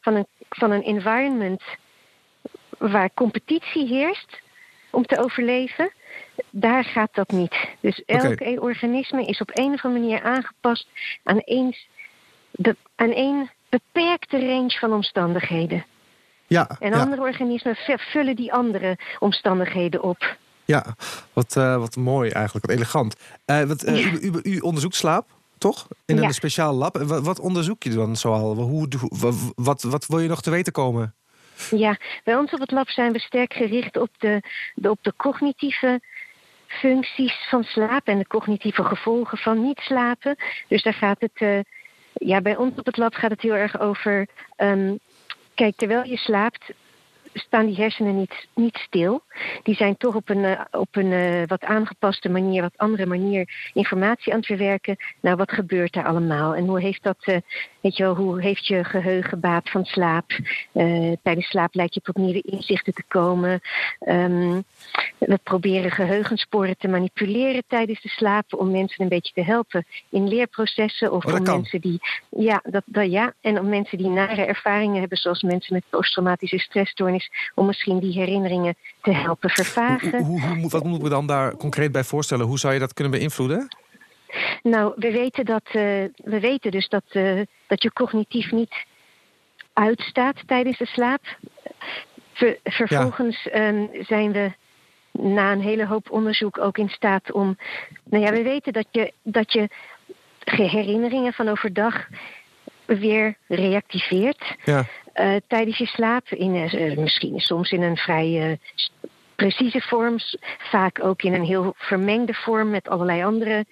van, 0.06 0.14
een, 0.14 0.26
van 0.48 0.70
een 0.70 0.82
environment 0.82 1.62
waar 2.78 3.10
competitie 3.14 3.86
heerst 3.86 4.40
om 4.90 5.06
te 5.06 5.18
overleven, 5.18 5.92
daar 6.50 6.84
gaat 6.84 7.14
dat 7.14 7.30
niet. 7.30 7.54
Dus 7.80 8.02
elk 8.04 8.32
okay. 8.32 8.56
organisme 8.56 9.26
is 9.26 9.40
op 9.40 9.50
een 9.52 9.72
of 9.72 9.84
andere 9.84 10.04
manier 10.04 10.22
aangepast 10.22 10.88
aan 11.24 11.40
één, 11.40 11.76
aan 12.96 13.12
één 13.12 13.50
beperkte 13.68 14.38
range 14.46 14.78
van 14.78 14.92
omstandigheden. 14.92 15.84
Ja, 16.46 16.76
en 16.78 16.90
ja. 16.90 17.00
andere 17.00 17.22
organismen 17.22 17.76
vullen 17.98 18.36
die 18.36 18.52
andere 18.52 18.98
omstandigheden 19.18 20.02
op. 20.02 20.36
Ja, 20.64 20.94
wat, 21.32 21.56
uh, 21.56 21.76
wat 21.76 21.96
mooi 21.96 22.30
eigenlijk, 22.30 22.66
wat 22.66 22.76
elegant. 22.76 23.16
Uh, 23.46 23.62
wat, 23.62 23.84
uh, 23.84 24.00
ja. 24.04 24.10
u, 24.10 24.18
u, 24.20 24.40
u, 24.42 24.58
onderzoekt 24.58 24.94
slaap, 24.94 25.26
toch? 25.58 25.88
In 26.04 26.16
een 26.16 26.22
ja. 26.22 26.32
speciaal 26.32 26.74
lab. 26.74 26.96
Wat, 26.96 27.24
wat, 27.24 27.40
onderzoek 27.40 27.82
je 27.82 27.90
dan 27.90 28.16
zoal? 28.16 28.54
Hoe, 28.54 28.88
wat, 29.08 29.52
wat, 29.54 29.82
wat 29.82 30.06
wil 30.06 30.18
je 30.18 30.28
nog 30.28 30.42
te 30.42 30.50
weten 30.50 30.72
komen? 30.72 31.14
Ja, 31.70 31.98
bij 32.24 32.36
ons 32.36 32.52
op 32.52 32.60
het 32.60 32.70
lab 32.70 32.88
zijn 32.88 33.12
we 33.12 33.18
sterk 33.18 33.52
gericht 33.52 33.96
op 33.96 34.08
de, 34.18 34.42
de, 34.74 34.90
op 34.90 34.98
de 35.02 35.12
cognitieve 35.16 36.00
functies 36.66 37.46
van 37.48 37.62
slaap 37.62 38.06
en 38.06 38.18
de 38.18 38.26
cognitieve 38.26 38.84
gevolgen 38.84 39.38
van 39.38 39.62
niet 39.62 39.78
slapen. 39.78 40.36
Dus 40.68 40.82
daar 40.82 40.94
gaat 40.94 41.20
het, 41.20 41.40
uh, 41.40 41.60
ja, 42.12 42.40
bij 42.40 42.56
ons 42.56 42.78
op 42.78 42.86
het 42.86 42.96
lab 42.96 43.14
gaat 43.14 43.30
het 43.30 43.40
heel 43.40 43.54
erg 43.54 43.80
over. 43.80 44.28
Um, 44.56 44.98
kijk, 45.54 45.76
terwijl 45.76 46.04
je 46.04 46.16
slaapt, 46.16 46.72
staan 47.38 47.66
die 47.66 47.76
hersenen 47.76 48.16
niet, 48.16 48.46
niet 48.54 48.76
stil. 48.76 49.22
Die 49.62 49.74
zijn 49.74 49.96
toch 49.96 50.14
op 50.14 50.28
een, 50.28 50.44
uh, 50.44 50.60
op 50.70 50.96
een 50.96 51.12
uh, 51.12 51.42
wat 51.46 51.64
aangepaste 51.64 52.28
manier, 52.28 52.62
wat 52.62 52.72
andere 52.76 53.06
manier 53.06 53.70
informatie 53.72 54.32
aan 54.32 54.38
het 54.38 54.46
verwerken. 54.46 54.96
Nou, 55.20 55.36
wat 55.36 55.52
gebeurt 55.52 55.92
daar 55.92 56.06
allemaal? 56.06 56.54
En 56.54 56.66
hoe 56.66 56.80
heeft 56.80 57.02
dat, 57.02 57.16
uh, 57.26 57.36
weet 57.80 57.96
je 57.96 58.02
wel, 58.02 58.14
hoe 58.14 58.40
heeft 58.40 58.66
je 58.66 58.84
geheugen 58.84 59.40
baat 59.40 59.70
van 59.70 59.84
slaap? 59.84 60.24
tijdens 61.22 61.48
slaap 61.48 61.74
lijkt 61.74 61.94
je 61.94 62.00
tot 62.00 62.16
nieuwe 62.16 62.40
inzichten 62.40 62.94
te 62.94 63.02
komen. 63.08 63.60
Um, 64.08 64.64
we 65.18 65.38
proberen 65.42 65.90
geheugensporen 65.90 66.76
te 66.78 66.88
manipuleren 66.88 67.62
tijdens 67.66 68.02
de 68.02 68.08
slaap 68.08 68.54
om 68.54 68.70
mensen 68.70 69.02
een 69.02 69.08
beetje 69.08 69.32
te 69.32 69.42
helpen 69.42 69.86
in 70.10 70.28
leerprocessen. 70.28 71.12
Of 71.12 71.24
oh, 71.24 71.34
om 71.34 71.42
kan. 71.42 71.56
mensen 71.56 71.80
die. 71.80 72.00
Ja, 72.30 72.62
dat, 72.64 72.82
dat, 72.86 73.10
ja, 73.10 73.32
en 73.40 73.58
om 73.58 73.68
mensen 73.68 73.98
die 73.98 74.08
nare 74.08 74.44
ervaringen 74.44 75.00
hebben, 75.00 75.18
zoals 75.18 75.42
mensen 75.42 75.74
met 75.74 75.84
posttraumatische 75.90 76.58
stressstoornis 76.58 77.25
om 77.54 77.66
misschien 77.66 77.98
die 77.98 78.12
herinneringen 78.12 78.74
te 79.00 79.12
helpen 79.12 79.50
vervagen. 79.50 80.24
Hoe, 80.24 80.40
hoe, 80.40 80.56
hoe, 80.56 80.70
wat 80.70 80.84
moeten 80.84 81.02
we 81.02 81.08
dan 81.08 81.26
daar 81.26 81.56
concreet 81.56 81.92
bij 81.92 82.04
voorstellen? 82.04 82.46
Hoe 82.46 82.58
zou 82.58 82.74
je 82.74 82.78
dat 82.78 82.94
kunnen 82.94 83.12
beïnvloeden? 83.12 83.68
Nou, 84.62 84.92
we 84.96 85.10
weten, 85.10 85.44
dat, 85.44 85.64
uh, 85.66 85.72
we 86.16 86.40
weten 86.40 86.70
dus 86.70 86.88
dat, 86.88 87.04
uh, 87.12 87.40
dat 87.66 87.82
je 87.82 87.92
cognitief 87.92 88.50
niet 88.50 88.74
uitstaat 89.72 90.36
tijdens 90.46 90.78
de 90.78 90.86
slaap. 90.86 91.38
Ver, 92.32 92.58
vervolgens 92.64 93.48
ja. 93.52 93.68
um, 93.68 93.88
zijn 94.00 94.32
we 94.32 94.52
na 95.12 95.52
een 95.52 95.60
hele 95.60 95.86
hoop 95.86 96.10
onderzoek 96.10 96.58
ook 96.58 96.78
in 96.78 96.88
staat 96.88 97.32
om. 97.32 97.58
Nou 98.04 98.24
ja, 98.24 98.30
we 98.32 98.42
weten 98.42 98.72
dat 98.72 98.86
je, 98.90 99.12
dat 99.22 99.52
je 99.52 99.68
herinneringen 100.44 101.32
van 101.32 101.48
overdag 101.48 102.06
weer 102.86 103.36
reactiveert. 103.46 104.56
Ja. 104.64 104.84
Uh, 105.14 105.36
tijdens 105.46 105.78
je 105.78 105.86
slaap. 105.86 106.28
In, 106.28 106.54
uh, 106.54 106.96
misschien 106.96 107.40
soms 107.40 107.70
in 107.70 107.82
een 107.82 107.96
vrij 107.96 108.58
precieze 109.36 109.80
vorm, 109.80 110.16
vaak 110.58 111.04
ook 111.04 111.22
in 111.22 111.34
een 111.34 111.44
heel 111.44 111.74
vermengde 111.76 112.34
vorm 112.34 112.70
met 112.70 112.88
allerlei 112.88 113.24
andere 113.24 113.64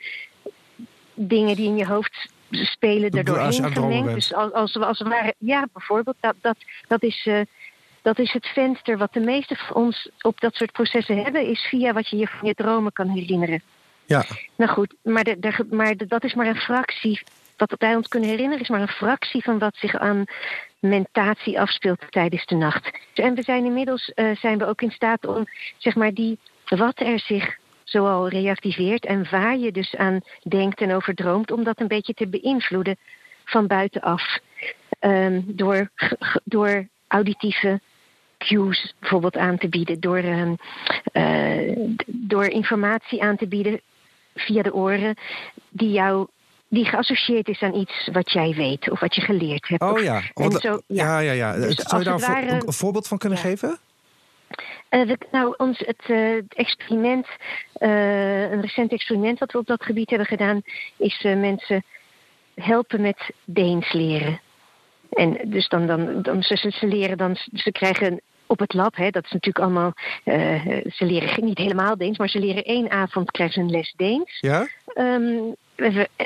dingen 1.14 1.56
die 1.56 1.66
in 1.66 1.76
je 1.76 1.86
hoofd 1.86 2.32
spelen, 2.50 3.10
daardoorheen 3.10 3.72
gemengd. 3.72 4.14
Dus 4.14 4.34
als, 4.34 4.52
als, 4.52 4.76
als 4.76 4.98
we 4.98 5.08
waren, 5.08 5.34
ja, 5.38 5.66
bijvoorbeeld, 5.72 6.16
dat, 6.20 6.34
dat, 6.40 6.56
dat 6.88 7.02
is. 7.02 7.28
dat 8.02 8.18
is 8.18 8.32
het 8.32 8.46
venster 8.46 8.98
wat 8.98 9.12
de 9.12 9.20
meeste 9.20 9.56
van 9.56 9.76
ons 9.76 10.10
op 10.20 10.40
dat 10.40 10.54
soort 10.54 10.72
processen 10.72 11.22
hebben, 11.22 11.46
is 11.46 11.60
via 11.60 11.92
wat 11.92 12.08
je 12.08 12.16
je 12.16 12.26
van 12.26 12.48
je 12.48 12.54
dromen 12.54 12.92
kan 12.92 13.08
herinneren. 13.08 13.62
Ja. 14.06 14.24
Nou 14.56 14.70
goed, 14.70 14.94
maar, 15.02 15.24
de, 15.24 15.38
de, 15.38 15.66
maar 15.70 15.96
de, 15.96 16.06
dat 16.06 16.24
is 16.24 16.34
maar 16.34 16.46
een 16.46 16.56
fractie 16.56 17.20
wat 17.56 17.74
wij 17.78 17.94
ons 17.94 18.08
kunnen 18.08 18.28
herinneren 18.28 18.62
is 18.62 18.68
maar 18.68 18.80
een 18.80 18.88
fractie 18.88 19.42
van 19.42 19.58
wat 19.58 19.76
zich 19.76 19.96
aan 19.96 20.24
mentatie 20.78 21.60
afspeelt 21.60 22.04
tijdens 22.10 22.46
de 22.46 22.54
nacht. 22.54 22.98
En 23.14 23.34
we 23.34 23.42
zijn 23.42 23.64
inmiddels 23.64 24.12
uh, 24.14 24.36
zijn 24.36 24.58
we 24.58 24.66
ook 24.66 24.82
in 24.82 24.90
staat 24.90 25.26
om 25.26 25.44
zeg 25.78 25.94
maar 25.94 26.12
die 26.12 26.38
wat 26.64 27.00
er 27.00 27.18
zich 27.18 27.56
zoal 27.84 28.28
reactiveert 28.28 29.04
en 29.04 29.30
waar 29.30 29.56
je 29.56 29.72
dus 29.72 29.96
aan 29.96 30.20
denkt 30.42 30.80
en 30.80 30.94
over 30.94 31.14
droomt, 31.14 31.50
om 31.50 31.64
dat 31.64 31.80
een 31.80 31.88
beetje 31.88 32.14
te 32.14 32.28
beïnvloeden 32.28 32.96
van 33.44 33.66
buitenaf. 33.66 34.38
Um, 35.00 35.44
door, 35.46 35.90
door 36.44 36.88
auditieve 37.08 37.80
cues 38.38 38.94
bijvoorbeeld 38.98 39.36
aan 39.36 39.58
te 39.58 39.68
bieden, 39.68 40.00
door, 40.00 40.24
um, 40.24 40.56
uh, 41.12 41.92
door 42.06 42.44
informatie 42.44 43.22
aan 43.22 43.36
te 43.36 43.48
bieden 43.48 43.80
via 44.34 44.62
de 44.62 44.74
oren 44.74 45.16
die 45.68 45.90
jou 45.90 46.28
die 46.74 46.84
geassocieerd 46.84 47.48
is 47.48 47.60
aan 47.60 47.74
iets 47.74 48.08
wat 48.12 48.32
jij 48.32 48.54
weet 48.54 48.90
of 48.90 49.00
wat 49.00 49.14
je 49.14 49.20
geleerd 49.20 49.68
hebt. 49.68 49.82
Oh 49.82 50.02
ja, 50.02 50.22
en 50.34 50.50
zo, 50.52 50.80
ja, 50.86 51.18
ja, 51.18 51.32
ja. 51.32 51.52
Dus 51.52 51.74
Zou 51.74 52.02
je 52.02 52.08
daar 52.08 52.18
ware, 52.18 52.52
een, 52.66 52.72
voorbeeld 52.72 53.08
van 53.08 53.18
kunnen 53.18 53.38
ja. 53.38 53.44
geven? 53.44 53.78
Uh, 54.90 55.06
we, 55.06 55.18
nou, 55.30 55.54
ons, 55.56 55.78
het 55.78 56.02
uh, 56.06 56.42
experiment, 56.48 57.26
uh, 57.78 58.50
een 58.50 58.60
recent 58.60 58.92
experiment 58.92 59.38
dat 59.38 59.52
we 59.52 59.58
op 59.58 59.66
dat 59.66 59.84
gebied 59.84 60.10
hebben 60.10 60.28
gedaan, 60.28 60.62
is 60.96 61.22
mensen 61.22 61.84
helpen 62.54 63.00
met 63.00 63.30
Deens 63.44 63.92
leren. 63.92 64.40
En 65.10 65.38
dus 65.44 65.68
dan, 65.68 65.86
dan, 65.86 66.22
dan 66.22 66.42
ze, 66.42 66.56
ze 66.56 66.86
leren 66.86 67.16
dan, 67.16 67.36
ze 67.52 67.72
krijgen 67.72 68.20
op 68.46 68.58
het 68.58 68.72
lab, 68.72 68.96
hè, 68.96 69.10
dat 69.10 69.24
is 69.24 69.30
natuurlijk 69.30 69.64
allemaal, 69.64 69.92
ze 70.94 71.04
leren 71.04 71.44
niet 71.44 71.58
helemaal 71.58 71.96
Deens, 71.96 72.18
maar 72.18 72.28
ze 72.28 72.38
leren 72.38 72.64
één 72.64 72.90
avond 72.90 73.30
krijgen 73.30 73.54
ze 73.54 73.60
een 73.60 73.70
les 73.70 73.94
Deens. 73.96 74.38
Ja? 74.40 74.68
Um, 74.94 75.54
we, 75.63 75.63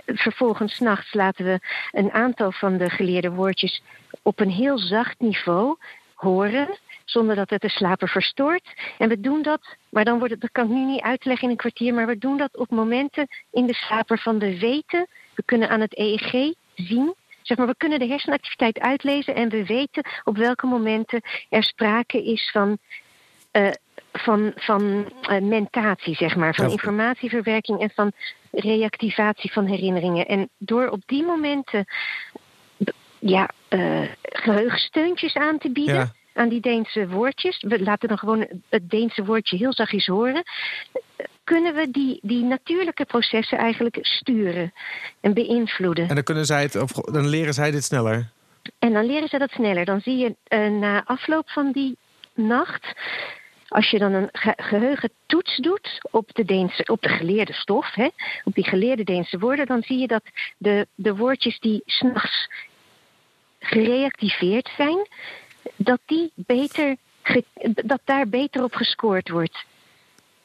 vervolgens 0.07 0.79
nachts 0.79 1.15
laten 1.15 1.45
we 1.45 1.59
een 1.93 2.13
aantal 2.13 2.53
van 2.53 2.77
de 2.77 2.91
geleerde 2.91 3.31
woordjes 3.31 3.83
op 4.23 4.41
een 4.41 4.51
heel 4.51 4.79
zacht 4.79 5.21
niveau 5.21 5.77
horen, 6.15 6.79
zonder 7.05 7.37
dat 7.37 7.51
het 7.51 7.61
de 7.61 7.69
slaper 7.69 8.09
verstoort. 8.09 8.75
En 8.99 9.09
we 9.09 9.21
doen 9.21 9.43
dat, 9.43 9.77
maar 9.89 10.05
dan 10.05 10.19
wordt 10.19 10.33
het, 10.33 10.41
dat 10.41 10.53
kan 10.53 10.65
ik 10.65 10.71
nu 10.71 10.85
niet 10.85 11.03
uitleggen 11.03 11.45
in 11.45 11.51
een 11.51 11.57
kwartier, 11.57 11.95
maar 11.95 12.07
we 12.07 12.19
doen 12.19 12.37
dat 12.37 12.57
op 12.57 12.71
momenten 12.71 13.27
in 13.51 13.67
de 13.67 13.75
slaper 13.75 14.19
van 14.19 14.39
de 14.39 14.59
weten. 14.59 15.07
We 15.35 15.43
kunnen 15.45 15.69
aan 15.69 15.81
het 15.81 15.99
EEG 15.99 16.55
zien. 16.75 17.15
Zeg 17.43 17.57
maar, 17.57 17.67
we 17.67 17.77
kunnen 17.77 17.99
de 17.99 18.07
hersenactiviteit 18.07 18.79
uitlezen 18.79 19.35
en 19.35 19.49
we 19.49 19.67
weten 19.67 20.05
op 20.25 20.37
welke 20.37 20.67
momenten 20.67 21.21
er 21.49 21.63
sprake 21.63 22.25
is 22.25 22.51
van 22.53 22.79
uh, 23.53 23.71
van, 24.13 24.53
van 24.57 25.13
uh, 25.31 25.41
mentatie, 25.41 26.15
zeg 26.15 26.37
maar. 26.37 26.55
Van 26.55 26.71
informatieverwerking 26.71 27.81
en 27.81 27.91
van 27.95 28.13
reactivatie 28.61 29.53
van 29.53 29.67
herinneringen. 29.67 30.27
En 30.27 30.49
door 30.59 30.89
op 30.89 31.03
die 31.07 31.25
momenten 31.25 31.85
ja, 33.19 33.51
uh, 33.71 34.09
geheugensteuntjes 34.23 35.35
aan 35.35 35.59
te 35.59 35.71
bieden. 35.71 35.95
Ja. 35.95 36.13
Aan 36.33 36.49
die 36.49 36.61
Deense 36.61 37.09
woordjes. 37.09 37.65
We 37.69 37.83
laten 37.83 38.09
dan 38.09 38.19
gewoon 38.19 38.47
het 38.69 38.91
Deense 38.91 39.25
woordje 39.25 39.57
heel 39.57 39.73
zachtjes 39.73 40.07
horen. 40.07 40.43
Kunnen 41.45 41.75
we 41.75 41.91
die, 41.91 42.19
die 42.23 42.45
natuurlijke 42.45 43.05
processen 43.05 43.59
eigenlijk 43.59 43.99
sturen 44.01 44.73
en 45.21 45.35
beïnvloeden? 45.35 46.09
En 46.09 46.15
dan, 46.15 46.25
kunnen 46.25 46.45
zij 46.45 46.63
het, 46.63 46.77
of, 46.77 46.93
dan 46.93 47.29
leren 47.29 47.55
zij 47.55 47.71
dit 47.71 47.85
sneller? 47.85 48.31
En 48.79 48.93
dan 48.93 49.07
leren 49.07 49.29
ze 49.29 49.39
dat 49.39 49.51
sneller. 49.51 49.85
Dan 49.85 50.01
zie 50.01 50.17
je 50.17 50.37
uh, 50.49 50.81
na 50.81 51.05
afloop 51.05 51.51
van 51.51 51.73
die 51.73 51.97
nacht 52.35 52.95
als 53.69 53.91
je 53.91 53.99
dan 53.99 54.13
een 54.13 54.29
ge 54.33 54.53
geheugentoets 54.57 55.57
doet 55.57 56.01
op 56.11 56.35
de, 56.35 56.45
Deense, 56.45 56.85
op 56.87 57.03
de 57.03 57.09
geleerde 57.09 57.53
stof, 57.53 57.95
hè, 57.95 58.09
op 58.45 58.55
die 58.55 58.65
geleerde 58.65 59.05
Deense 59.05 59.39
woorden, 59.39 59.67
dan 59.67 59.83
zie 59.83 59.99
je 59.99 60.07
dat 60.07 60.23
de, 60.59 60.87
de 60.95 61.17
woordjes 61.17 61.59
die 61.59 61.83
s'nachts 61.85 62.49
gereactiveerd 63.59 64.71
zijn, 64.77 65.09
dat, 65.77 66.01
die 66.07 66.33
beter, 66.35 66.97
dat 67.85 68.01
daar 68.05 68.29
beter 68.29 68.63
op 68.63 68.75
gescoord 68.75 69.29
wordt. 69.29 69.65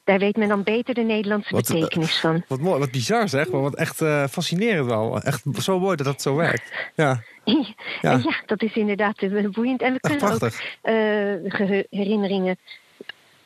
Daar 0.04 0.20
weet 0.20 0.38
men 0.38 0.48
dan 0.48 0.64
beter 0.64 0.94
de 0.94 1.02
Nederlandse 1.02 1.54
wat, 1.54 1.70
eh, 1.70 1.76
betekenis 1.76 2.20
van. 2.20 2.44
Wat 2.48 2.60
mooi, 2.60 2.80
wat 2.80 2.92
bizar 2.92 3.30
zeg, 3.30 3.50
maar 3.50 3.62
wat 3.62 3.76
echt 3.76 4.02
uh, 4.02 4.28
fascinerend 4.28 4.86
wel. 4.86 5.22
Echt 5.22 5.44
zo 5.60 5.80
mooi 5.80 5.96
dat 5.96 6.06
dat 6.06 6.22
zo 6.22 6.36
werkt. 6.36 6.92
Ja. 6.96 7.24
Ja. 7.46 7.66
ja, 8.02 8.22
dat 8.46 8.62
is 8.62 8.76
inderdaad 8.76 9.52
boeiend. 9.52 9.82
En 9.82 9.94
we 9.94 10.00
kunnen 10.00 10.32
ook 10.32 10.42
uh, 10.42 11.84
herinneringen, 11.90 12.58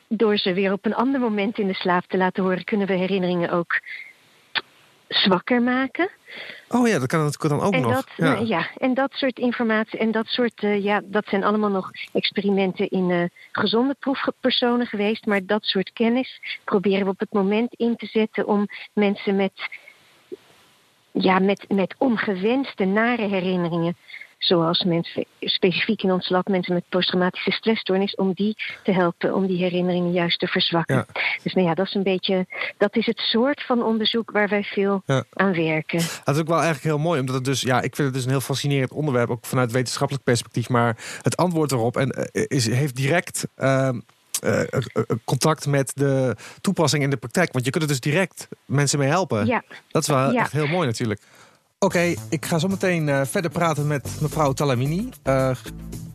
door 0.07 0.37
ze 0.37 0.53
weer 0.53 0.71
op 0.71 0.85
een 0.85 0.95
ander 0.95 1.19
moment 1.19 1.57
in 1.57 1.67
de 1.67 1.73
slaap 1.73 2.05
te 2.07 2.17
laten 2.17 2.43
horen, 2.43 2.63
kunnen 2.63 2.87
we 2.87 2.93
herinneringen 2.93 3.49
ook 3.49 3.79
zwakker 5.07 5.61
maken. 5.61 6.09
Oh 6.69 6.87
ja, 6.87 6.99
dat 6.99 7.07
kan 7.07 7.23
natuurlijk 7.23 7.59
dan 7.59 7.67
ook 7.67 7.73
en 7.73 7.81
nog. 7.81 7.93
Dat, 7.93 8.09
ja. 8.17 8.33
Nou 8.33 8.45
ja. 8.45 8.67
en 8.77 8.93
dat 8.93 9.11
soort 9.11 9.39
informatie 9.39 9.99
en 9.99 10.11
dat 10.11 10.27
soort, 10.27 10.61
uh, 10.61 10.83
ja, 10.83 11.01
dat 11.03 11.25
zijn 11.27 11.43
allemaal 11.43 11.69
nog 11.69 11.91
experimenten 12.13 12.89
in 12.89 13.09
uh, 13.09 13.23
gezonde 13.51 13.95
proefpersonen 13.99 14.87
geweest. 14.87 15.25
Maar 15.25 15.45
dat 15.45 15.63
soort 15.63 15.93
kennis 15.93 16.59
proberen 16.63 17.03
we 17.03 17.11
op 17.11 17.19
het 17.19 17.33
moment 17.33 17.73
in 17.73 17.95
te 17.95 18.05
zetten 18.05 18.47
om 18.47 18.67
mensen 18.93 19.35
met, 19.35 19.69
ja, 21.11 21.39
met, 21.39 21.65
met 21.67 21.95
ongewenste 21.97 22.85
nare 22.85 23.27
herinneringen 23.27 23.97
zoals 24.38 24.84
mensen, 24.84 25.25
specifiek 25.39 26.01
in 26.01 26.12
ons 26.12 26.29
land 26.29 26.48
mensen 26.48 26.74
met 26.74 26.84
posttraumatische 26.89 27.51
stressstoornis, 27.51 28.15
om 28.15 28.34
die 28.34 28.56
te 28.84 28.91
helpen, 28.91 29.34
om 29.34 29.48
die 29.48 29.58
herinneringen 29.58 30.12
juist 30.12 30.39
te 30.39 30.48
verzwakken. 30.48 31.06
Dus 31.44 31.53
nou 31.53 31.67
ja, 31.67 31.74
dat 31.74 31.86
is 31.86 31.94
een 31.94 32.03
beetje, 32.03 32.46
dat 32.77 32.96
is 32.96 33.06
het 33.06 33.17
soort 33.17 33.63
van 33.63 33.84
onderzoek 33.84 34.32
waar 34.32 34.50
wij 34.50 34.63
veel 34.63 35.03
aan 35.34 35.53
werken. 35.53 36.00
Dat 36.24 36.36
is 36.36 36.41
ook 36.41 36.48
wel 36.48 36.62
eigenlijk 36.62 36.86
heel 36.86 36.98
mooi, 36.98 37.20
omdat 37.20 37.36
het 37.36 37.46
dus, 37.46 37.62
ja, 37.62 37.82
ik 37.82 37.96
vind 37.96 38.08
het 38.08 38.13
dus 38.13 38.24
een 38.24 38.29
heel 38.29 38.41
fascinerend 38.41 38.91
onderwerp, 38.91 39.29
ook 39.29 39.46
vanuit 39.46 39.72
wetenschappelijk 39.72 40.25
perspectief, 40.25 40.70
maar 40.70 40.98
het 41.22 41.38
antwoord 41.38 41.72
erop 41.72 41.98
en, 41.98 42.10
eh, 42.10 42.44
is, 42.48 42.70
heeft 42.70 42.96
direct. 42.96 43.48
Uh, 43.58 43.89
uh, 44.44 44.62
contact 45.25 45.65
met 45.67 45.91
de 45.96 46.36
toepassing 46.62 47.03
in 47.03 47.10
de 47.10 47.17
praktijk. 47.17 47.53
Want 47.53 47.65
je 47.65 47.72
kunt 47.72 47.84
er 47.84 47.89
dus 47.89 48.00
direct 48.00 48.48
mensen 48.65 49.00
mee 49.00 49.08
helpen. 49.08 49.46
Ja. 49.46 49.63
Dat 49.88 50.01
is 50.01 50.08
wel 50.08 50.32
echt 50.32 50.51
heel 50.51 50.67
mooi 50.67 50.88
natuurlijk. 50.88 51.22
Oké, 51.79 52.13
ik 52.29 52.46
ga 52.46 52.60
zo 52.60 52.67
meteen 52.67 53.07
uh, 53.07 53.22
verder 53.25 53.51
praten 53.51 53.88
met 53.88 54.10
mevrouw 54.22 54.53
Talamini. 54.53 55.10
Uh, 55.24 55.51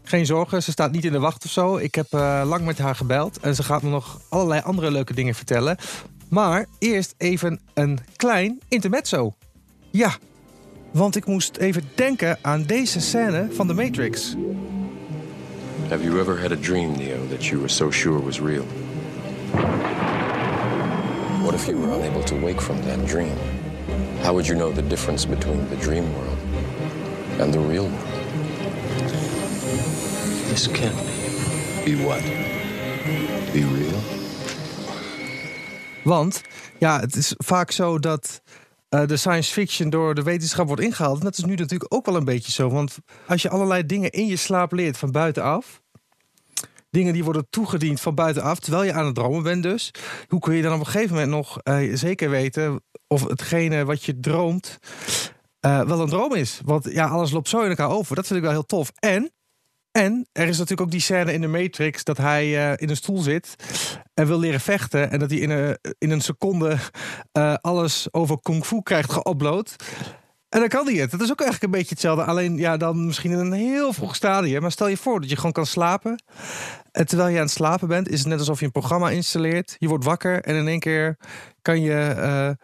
geen 0.02 0.26
zorgen, 0.26 0.62
ze 0.62 0.70
staat 0.70 0.92
niet 0.92 1.04
in 1.04 1.12
de 1.12 1.18
wacht 1.18 1.44
of 1.44 1.50
zo. 1.50 1.76
Ik 1.76 1.94
heb 1.94 2.06
uh, 2.14 2.42
lang 2.46 2.64
met 2.64 2.78
haar 2.78 2.94
gebeld 2.94 3.38
en 3.40 3.54
ze 3.54 3.62
gaat 3.62 3.82
me 3.82 3.90
nog 3.90 4.20
allerlei 4.28 4.60
andere 4.64 4.90
leuke 4.90 5.14
dingen 5.14 5.34
vertellen. 5.34 5.76
Maar 6.28 6.66
eerst 6.78 7.14
even 7.16 7.60
een 7.74 7.98
klein 8.16 8.60
intermezzo. 8.68 9.34
Ja, 9.90 10.16
want 10.90 11.16
ik 11.16 11.26
moest 11.26 11.56
even 11.56 11.82
denken 11.94 12.38
aan 12.40 12.62
deze 12.62 13.00
scène 13.00 13.48
van 13.50 13.66
The 13.66 13.74
Matrix. 13.74 14.36
Have 15.88 16.04
you 16.04 16.20
ever 16.20 16.40
had 16.40 16.50
a 16.52 16.60
dream, 16.60 16.96
Neo, 16.96 17.28
that 17.28 17.44
you 17.44 17.56
were 17.56 17.72
so 17.72 17.90
sure 17.90 18.22
was 18.22 18.40
real? 18.40 18.64
What 21.42 21.54
if 21.54 21.66
you 21.66 21.80
were 21.80 21.94
unable 21.98 22.22
to 22.22 22.40
wake 22.40 22.60
from 22.60 22.76
that 22.80 23.08
dream? 23.08 23.36
How 24.22 24.32
would 24.32 24.46
you 24.46 24.58
know 24.58 24.74
the 24.74 24.86
difference 24.86 25.28
between 25.28 25.68
the 25.68 25.76
dream 25.76 26.04
world 26.14 26.38
and 27.40 27.52
the 27.52 27.58
real 27.58 27.88
world? 27.88 28.22
This 30.48 30.70
can't 30.70 30.96
be. 30.96 31.12
Be 31.84 32.04
what? 32.04 32.22
Be 33.52 33.64
real? 33.64 34.00
Want 36.04 36.42
ja, 36.78 37.00
het 37.00 37.16
is 37.16 37.34
vaak 37.36 37.70
zo 37.70 37.98
dat 37.98 38.42
uh, 38.90 39.06
de 39.06 39.16
science 39.16 39.52
fiction 39.52 39.90
door 39.90 40.14
de 40.14 40.22
wetenschap 40.22 40.66
wordt 40.66 40.82
ingehaald. 40.82 41.18
En 41.18 41.24
dat 41.24 41.38
is 41.38 41.44
nu 41.44 41.54
natuurlijk 41.54 41.94
ook 41.94 42.06
wel 42.06 42.16
een 42.16 42.24
beetje 42.24 42.52
zo. 42.52 42.70
Want 42.70 42.98
als 43.26 43.42
je 43.42 43.48
allerlei 43.48 43.86
dingen 43.86 44.10
in 44.10 44.26
je 44.26 44.36
slaap 44.36 44.72
leert 44.72 44.96
van 44.96 45.10
buitenaf. 45.10 45.80
Dingen 46.90 47.12
die 47.12 47.24
worden 47.24 47.46
toegediend 47.50 48.00
van 48.00 48.14
buitenaf, 48.14 48.58
terwijl 48.58 48.84
je 48.84 48.92
aan 48.92 49.06
het 49.06 49.14
dromen 49.14 49.42
bent 49.42 49.62
dus. 49.62 49.90
Hoe 50.28 50.40
kun 50.40 50.54
je 50.54 50.62
dan 50.62 50.72
op 50.72 50.80
een 50.80 50.86
gegeven 50.86 51.14
moment 51.14 51.30
nog 51.30 51.58
uh, 51.64 51.96
zeker 51.96 52.30
weten 52.30 52.82
of 53.12 53.28
hetgene 53.28 53.84
wat 53.84 54.04
je 54.04 54.20
droomt 54.20 54.78
uh, 55.66 55.80
wel 55.80 56.00
een 56.00 56.08
droom 56.08 56.34
is. 56.34 56.60
Want 56.64 56.92
ja, 56.92 57.06
alles 57.06 57.30
loopt 57.30 57.48
zo 57.48 57.60
in 57.60 57.68
elkaar 57.68 57.90
over. 57.90 58.16
Dat 58.16 58.26
vind 58.26 58.38
ik 58.38 58.44
wel 58.44 58.54
heel 58.54 58.66
tof. 58.66 58.92
En, 58.98 59.32
en 59.90 60.26
er 60.32 60.48
is 60.48 60.58
natuurlijk 60.58 60.80
ook 60.80 60.90
die 60.90 61.00
scène 61.00 61.32
in 61.32 61.40
de 61.40 61.46
Matrix 61.46 62.04
dat 62.04 62.16
hij 62.16 62.46
uh, 62.46 62.72
in 62.76 62.88
een 62.88 62.96
stoel 62.96 63.18
zit 63.18 63.54
en 64.14 64.26
wil 64.26 64.38
leren 64.38 64.60
vechten. 64.60 65.10
En 65.10 65.18
dat 65.18 65.30
hij 65.30 65.38
in 65.38 65.50
een, 65.50 65.78
in 65.98 66.10
een 66.10 66.20
seconde 66.20 66.76
uh, 67.32 67.54
alles 67.60 68.08
over 68.10 68.40
kung 68.42 68.64
fu 68.64 68.82
krijgt 68.82 69.12
geupload. 69.12 69.76
En 70.48 70.60
dan 70.60 70.68
kan 70.68 70.86
hij 70.86 70.94
het. 70.94 71.10
Dat 71.10 71.20
is 71.20 71.30
ook 71.30 71.40
eigenlijk 71.40 71.72
een 71.72 71.78
beetje 71.78 71.94
hetzelfde. 71.94 72.24
Alleen 72.24 72.56
ja, 72.56 72.76
dan 72.76 73.06
misschien 73.06 73.30
in 73.30 73.38
een 73.38 73.52
heel 73.52 73.92
vroeg 73.92 74.14
stadium. 74.14 74.60
Maar 74.60 74.72
stel 74.72 74.88
je 74.88 74.96
voor 74.96 75.20
dat 75.20 75.30
je 75.30 75.36
gewoon 75.36 75.52
kan 75.52 75.66
slapen. 75.66 76.22
En 76.92 77.06
terwijl 77.06 77.28
je 77.28 77.36
aan 77.36 77.42
het 77.44 77.52
slapen 77.52 77.88
bent, 77.88 78.08
is 78.08 78.18
het 78.18 78.28
net 78.28 78.38
alsof 78.38 78.58
je 78.58 78.64
een 78.64 78.72
programma 78.72 79.10
installeert. 79.10 79.76
Je 79.78 79.88
wordt 79.88 80.04
wakker 80.04 80.42
en 80.42 80.54
in 80.54 80.68
één 80.68 80.80
keer 80.80 81.16
kan 81.62 81.80
je 81.80 82.56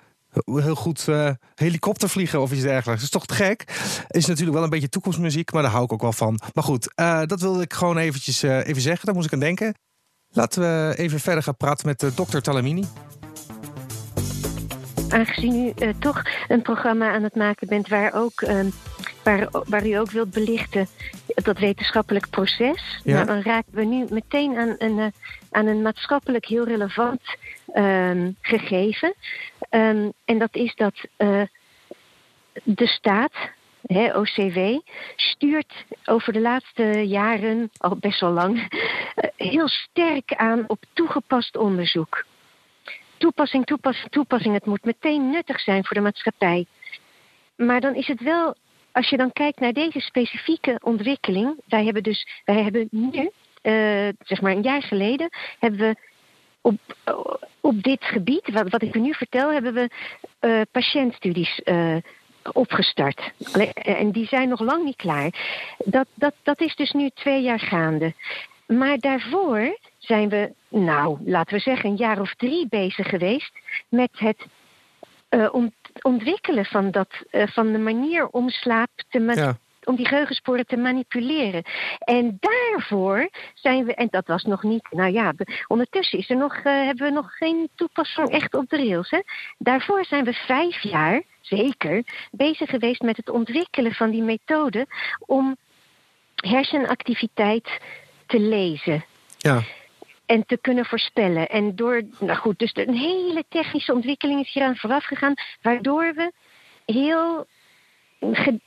heel 0.45 0.75
goed 0.75 1.07
uh, 1.09 1.31
helikopter 1.55 2.09
vliegen 2.09 2.41
of 2.41 2.53
iets 2.53 2.63
dergelijks. 2.63 3.03
Dat 3.03 3.03
is 3.03 3.11
toch 3.11 3.27
te 3.27 3.35
gek? 3.35 3.65
Is 4.09 4.27
natuurlijk 4.27 4.55
wel 4.55 4.65
een 4.65 4.71
beetje 4.71 4.89
toekomstmuziek, 4.89 5.53
maar 5.53 5.63
daar 5.63 5.71
hou 5.71 5.85
ik 5.85 5.93
ook 5.93 6.03
wel 6.03 6.13
van. 6.13 6.41
Maar 6.55 6.65
goed, 6.65 6.93
uh, 7.01 7.23
dat 7.25 7.41
wilde 7.41 7.63
ik 7.63 7.73
gewoon 7.73 7.97
eventjes 7.99 8.45
uh, 8.45 8.67
even 8.67 8.83
zeggen. 8.83 9.07
Daar 9.07 9.15
moest 9.15 9.27
ik 9.27 9.33
aan 9.33 9.39
denken. 9.41 9.75
Laten 10.31 10.61
we 10.61 10.95
even 10.97 11.21
verder 11.21 11.43
gaan 11.43 11.57
praten 11.57 11.87
met 11.87 12.17
dokter 12.17 12.43
Talamini. 12.43 12.85
Aangezien 15.09 15.75
u 15.83 15.95
toch 15.99 16.23
een 16.49 16.63
programma 16.63 17.13
aan 17.13 17.23
het 17.23 17.35
maken 17.35 17.69
bent 17.69 17.89
waar 17.89 18.15
ook 18.15 18.41
ehm, 18.41 18.69
waar, 19.23 19.49
waar 19.69 19.87
u 19.87 19.93
ook 19.93 20.11
wilt 20.11 20.31
belichten 20.31 20.89
dat 21.35 21.59
wetenschappelijk 21.59 22.31
proces. 22.31 23.01
Ja. 23.05 23.15
Nou, 23.15 23.27
dan 23.27 23.43
raken 23.43 23.75
we 23.75 23.85
nu 23.85 24.07
meteen 24.11 24.57
aan 24.57 24.75
een, 24.79 25.13
aan 25.51 25.67
een 25.67 25.83
maatschappelijk 25.83 26.47
heel 26.47 26.65
relevant 26.65 27.21
um, 27.75 28.37
gegeven. 28.41 29.15
Um, 29.71 30.13
en 30.25 30.39
dat 30.39 30.55
is 30.57 30.75
dat 30.75 30.95
uh, 31.19 31.43
de 32.63 32.87
staat, 32.87 33.33
hè, 33.87 34.17
OCW, 34.19 34.81
stuurt 35.17 35.73
over 36.05 36.33
de 36.33 36.41
laatste 36.41 37.07
jaren, 37.07 37.71
al 37.77 37.97
best 37.97 38.21
wel 38.21 38.33
lang, 38.33 38.57
uh, 38.57 39.31
heel 39.37 39.69
sterk 39.69 40.35
aan 40.35 40.65
op 40.67 40.85
toegepast 40.93 41.57
onderzoek. 41.57 42.25
Toepassing, 43.17 43.65
toepassing, 43.65 44.11
toepassing. 44.11 44.55
Het 44.55 44.67
moet 44.67 44.85
meteen 44.85 45.31
nuttig 45.31 45.61
zijn 45.61 45.85
voor 45.85 45.97
de 45.97 46.03
maatschappij. 46.03 46.67
Maar 47.57 47.81
dan 47.81 47.95
is 47.95 48.07
het 48.07 48.21
wel, 48.21 48.55
als 48.93 49.09
je 49.09 49.17
dan 49.17 49.33
kijkt 49.33 49.61
naar 49.61 49.73
deze 49.73 50.01
specifieke 50.01 50.79
ontwikkeling. 50.83 51.55
Wij 51.65 51.85
hebben 51.85 52.03
dus, 52.03 52.29
wij 52.45 52.63
hebben 52.63 52.89
nu, 52.91 53.31
uh, 53.63 54.09
zeg 54.19 54.41
maar 54.41 54.53
een 54.53 54.63
jaar 54.63 54.83
geleden, 54.83 55.29
hebben 55.59 55.81
we 55.81 55.97
op, 56.61 56.79
op 57.61 57.83
dit 57.83 58.05
gebied, 58.05 58.51
wat, 58.51 58.69
wat 58.69 58.83
ik 58.83 58.95
u 58.95 59.01
nu 59.01 59.15
vertel, 59.15 59.53
hebben 59.53 59.75
we 59.75 59.91
uh, 60.41 60.61
patiëntstudies 60.71 61.61
uh, 61.65 61.97
opgestart. 62.53 63.33
En 63.75 64.11
die 64.11 64.27
zijn 64.27 64.49
nog 64.49 64.61
lang 64.61 64.85
niet 64.85 64.97
klaar. 64.97 65.31
Dat, 65.85 66.07
dat, 66.15 66.35
dat 66.43 66.61
is 66.61 66.77
dus 66.77 66.93
nu 66.93 67.11
twee 67.15 67.43
jaar 67.43 67.61
gaande. 67.61 68.15
Maar 68.67 68.99
daarvoor 68.99 69.79
zijn 69.99 70.29
we, 70.29 70.53
nou, 70.69 71.19
laten 71.25 71.55
we 71.55 71.61
zeggen, 71.61 71.91
een 71.91 71.97
jaar 71.97 72.21
of 72.21 72.35
drie 72.35 72.67
bezig 72.69 73.09
geweest 73.09 73.53
met 73.89 74.11
het 74.13 74.47
ontwikkelen 76.03 76.65
van, 76.65 76.91
dat, 76.91 77.09
van 77.31 77.73
de 77.73 77.79
manier 77.79 78.29
om 78.29 78.51
slaap 78.51 78.91
te, 79.09 79.21
ja 79.21 79.59
om 79.89 79.97
die 79.97 80.07
geheugensporen 80.07 80.67
te 80.67 80.77
manipuleren. 80.77 81.63
En 81.99 82.39
daarvoor 82.41 83.29
zijn 83.55 83.85
we, 83.85 83.95
en 83.95 84.09
dat 84.11 84.27
was 84.27 84.43
nog 84.43 84.63
niet, 84.63 84.87
nou 84.91 85.13
ja, 85.13 85.33
ondertussen 85.67 86.19
is 86.19 86.31
er 86.31 86.37
nog, 86.37 86.57
uh, 86.57 86.63
hebben 86.63 87.07
we 87.07 87.13
nog 87.13 87.37
geen 87.37 87.69
toepassing 87.75 88.29
echt 88.29 88.55
op 88.55 88.69
de 88.69 88.77
rails. 88.77 89.11
Hè? 89.11 89.21
Daarvoor 89.59 90.05
zijn 90.05 90.25
we 90.25 90.33
vijf 90.33 90.83
jaar, 90.83 91.23
zeker, 91.41 92.03
bezig 92.31 92.71
geweest 92.71 93.03
met 93.03 93.17
het 93.17 93.31
ontwikkelen 93.31 93.93
van 93.93 94.11
die 94.11 94.23
methode 94.23 94.87
om 95.27 95.57
hersenactiviteit 96.35 97.81
te 98.27 98.41
lezen. 98.41 99.05
Ja 99.39 99.63
en 100.29 100.47
te 100.47 100.59
kunnen 100.61 100.85
voorspellen. 100.85 101.49
En 101.49 101.77
door, 101.77 102.03
nou 102.19 102.39
goed, 102.39 102.59
dus 102.59 102.71
een 102.75 102.95
hele 102.95 103.45
technische 103.49 103.93
ontwikkeling 103.93 104.41
is 104.41 104.53
hier 104.53 104.63
aan 104.63 104.77
vooraf 104.77 105.05
gegaan, 105.05 105.35
waardoor 105.63 106.15
we 106.15 106.33
heel 106.93 107.47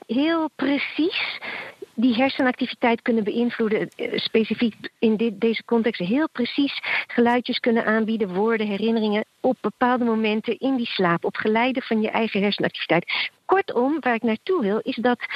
heel 0.06 0.50
precies 0.56 1.38
die 1.94 2.14
hersenactiviteit 2.14 3.02
kunnen 3.02 3.24
beïnvloeden, 3.24 3.88
eh, 3.96 4.18
specifiek 4.18 4.74
in 4.98 5.16
dit, 5.16 5.40
deze 5.40 5.64
context, 5.64 6.00
heel 6.00 6.28
precies 6.32 6.80
geluidjes 7.06 7.58
kunnen 7.58 7.84
aanbieden, 7.84 8.34
woorden, 8.34 8.66
herinneringen 8.66 9.24
op 9.40 9.56
bepaalde 9.60 10.04
momenten 10.04 10.58
in 10.58 10.76
die 10.76 10.86
slaap, 10.86 11.24
op 11.24 11.36
geleide 11.36 11.82
van 11.82 12.00
je 12.00 12.10
eigen 12.10 12.42
hersenactiviteit. 12.42 13.30
Kortom, 13.44 13.96
waar 14.00 14.14
ik 14.14 14.22
naartoe 14.22 14.62
wil, 14.62 14.78
is 14.82 14.96
dat 14.96 15.26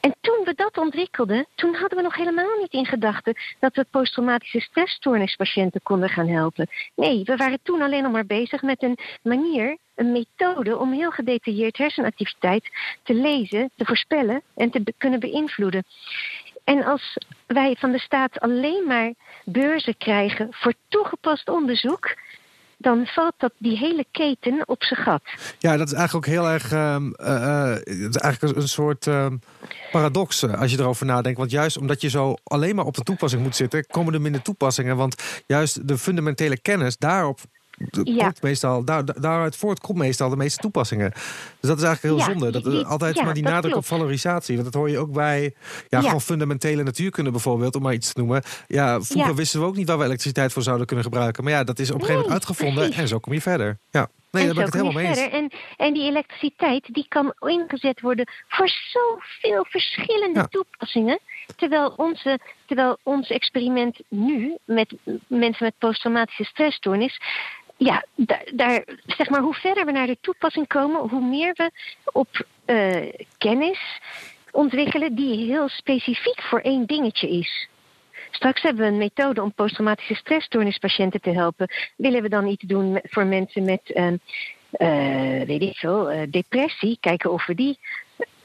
En 0.00 0.14
toen 0.20 0.44
we 0.44 0.54
dat 0.54 0.78
ontwikkelden, 0.78 1.46
toen 1.54 1.74
hadden 1.74 1.98
we 1.98 2.04
nog 2.04 2.16
helemaal 2.16 2.58
niet 2.58 2.72
in 2.72 2.86
gedachten 2.86 3.34
dat 3.58 3.74
we 3.74 3.86
posttraumatische 3.90 4.60
stressstoornispatiënten 4.60 5.82
konden 5.82 6.08
gaan 6.08 6.28
helpen. 6.28 6.66
Nee, 6.94 7.22
we 7.24 7.36
waren 7.36 7.58
toen 7.62 7.82
alleen 7.82 8.02
nog 8.02 8.12
maar 8.12 8.26
bezig 8.26 8.62
met 8.62 8.82
een 8.82 8.98
manier, 9.22 9.76
een 10.00 10.12
methode 10.12 10.78
om 10.78 10.92
heel 10.92 11.10
gedetailleerd 11.10 11.76
hersenactiviteit 11.76 12.70
te 13.02 13.14
lezen, 13.14 13.70
te 13.76 13.84
voorspellen 13.84 14.42
en 14.56 14.70
te 14.70 14.94
kunnen 14.98 15.20
beïnvloeden. 15.20 15.84
En 16.64 16.84
als 16.84 17.18
wij 17.46 17.76
van 17.78 17.92
de 17.92 17.98
staat 17.98 18.40
alleen 18.40 18.84
maar 18.86 19.12
beurzen 19.44 19.96
krijgen 19.96 20.46
voor 20.50 20.74
toegepast 20.88 21.48
onderzoek, 21.48 22.14
dan 22.76 23.06
valt 23.06 23.34
dat 23.36 23.52
die 23.58 23.78
hele 23.78 24.04
keten 24.10 24.68
op 24.68 24.84
zijn 24.84 25.00
gat. 25.00 25.22
Ja, 25.58 25.76
dat 25.76 25.86
is 25.86 25.92
eigenlijk 25.92 26.26
ook 26.26 26.32
heel 26.32 26.48
erg. 26.48 26.72
Uh, 26.72 26.96
uh, 27.18 27.76
is 27.84 28.16
eigenlijk 28.16 28.56
een 28.56 28.68
soort 28.68 29.06
uh, 29.06 29.26
paradox 29.90 30.44
als 30.44 30.70
je 30.70 30.78
erover 30.78 31.06
nadenkt. 31.06 31.38
Want 31.38 31.50
juist 31.50 31.76
omdat 31.76 32.00
je 32.00 32.08
zo 32.08 32.34
alleen 32.44 32.74
maar 32.74 32.84
op 32.84 32.94
de 32.94 33.02
toepassing 33.02 33.42
moet 33.42 33.56
zitten, 33.56 33.86
komen 33.86 34.14
er 34.14 34.20
minder 34.20 34.42
toepassingen. 34.42 34.96
Want 34.96 35.42
juist 35.46 35.88
de 35.88 35.98
fundamentele 35.98 36.60
kennis 36.60 36.96
daarop 36.96 37.40
ja. 38.04 38.24
komt 38.24 38.42
meestal, 38.42 38.84
daar, 38.84 39.20
daaruit 39.20 39.56
voort 39.56 39.80
komt 39.80 39.98
meestal 39.98 40.28
de 40.28 40.36
meeste 40.36 40.60
toepassingen. 40.60 41.10
Dus 41.10 41.68
dat 41.70 41.78
is 41.78 41.84
eigenlijk 41.84 42.16
heel 42.16 42.34
zonde. 42.34 42.50
Dat, 42.50 42.84
altijd 42.84 43.22
maar 43.22 43.34
die 43.34 43.42
nadruk 43.42 43.76
op 43.76 43.84
valorisatie. 43.84 44.54
Want 44.54 44.72
dat 44.72 44.80
hoor 44.80 44.90
je 44.90 44.98
ook 44.98 45.12
bij 45.12 45.54
ja, 45.88 46.00
gewoon 46.00 46.20
fundamentele 46.20 46.82
natuurkunde 46.82 47.30
bijvoorbeeld, 47.30 47.74
om 47.74 47.82
maar 47.82 47.94
iets 47.94 48.12
te 48.12 48.18
noemen. 48.18 48.42
Ja, 48.66 49.00
vroeger 49.00 49.34
wisten 49.34 49.60
we 49.60 49.66
ook 49.66 49.76
niet 49.76 49.88
waar 49.88 49.98
we 49.98 50.04
elektriciteit 50.04 50.52
voor 50.52 50.62
zouden 50.62 50.86
kunnen 50.86 51.04
gebruiken. 51.04 51.44
Maar 51.44 51.52
ja, 51.52 51.64
dat 51.64 51.78
is 51.78 51.90
op 51.90 51.94
een 51.94 52.00
gegeven 52.00 52.22
moment 52.22 52.46
uitgevonden 52.46 52.92
en 52.92 53.08
zo 53.08 53.18
kom 53.18 53.32
je 53.32 53.40
verder. 53.40 53.78
Ja. 53.90 54.08
Nee, 54.30 54.44
daar 54.44 54.54
ben 54.54 54.66
ik 54.66 54.72
het 54.72 54.82
helemaal 54.82 55.02
mee 55.02 55.06
eens. 55.06 55.28
En, 55.28 55.50
en 55.76 55.92
die 55.92 56.08
elektriciteit 56.08 56.94
die 56.94 57.06
kan 57.08 57.34
ingezet 57.38 58.00
worden 58.00 58.28
voor 58.48 58.68
zoveel 58.68 59.64
verschillende 59.68 60.48
toepassingen. 60.48 61.18
Terwijl, 61.56 61.92
onze, 61.96 62.38
terwijl 62.66 62.98
ons 63.02 63.30
experiment 63.30 64.00
nu 64.08 64.56
met 64.64 64.94
mensen 65.26 65.64
met 65.64 65.74
posttraumatische 65.78 66.44
stressstoornis 66.44 67.20
ja, 67.80 68.04
daar, 68.52 68.84
zeg 69.06 69.30
maar, 69.30 69.40
hoe 69.40 69.54
verder 69.54 69.84
we 69.84 69.92
naar 69.92 70.06
de 70.06 70.18
toepassing 70.20 70.66
komen, 70.66 71.08
hoe 71.08 71.24
meer 71.24 71.52
we 71.54 71.70
op 72.12 72.46
uh, 72.66 73.12
kennis 73.38 74.00
ontwikkelen 74.50 75.14
die 75.14 75.46
heel 75.46 75.68
specifiek 75.68 76.42
voor 76.42 76.60
één 76.60 76.86
dingetje 76.86 77.28
is. 77.28 77.68
Straks 78.30 78.62
hebben 78.62 78.84
we 78.84 78.90
een 78.90 78.98
methode 78.98 79.42
om 79.42 79.52
posttraumatische 79.52 80.14
stressstoornispatiënten 80.14 81.20
te 81.20 81.30
helpen. 81.30 81.68
Willen 81.96 82.22
we 82.22 82.28
dan 82.28 82.46
iets 82.46 82.64
doen 82.64 83.00
voor 83.02 83.26
mensen 83.26 83.64
met, 83.64 83.80
uh, 83.94 84.06
uh, 84.06 85.46
weet 85.46 85.62
ik 85.62 85.76
veel, 85.76 86.26
depressie? 86.30 86.98
Kijken 87.00 87.32
of 87.32 87.46
we 87.46 87.54
die 87.54 87.78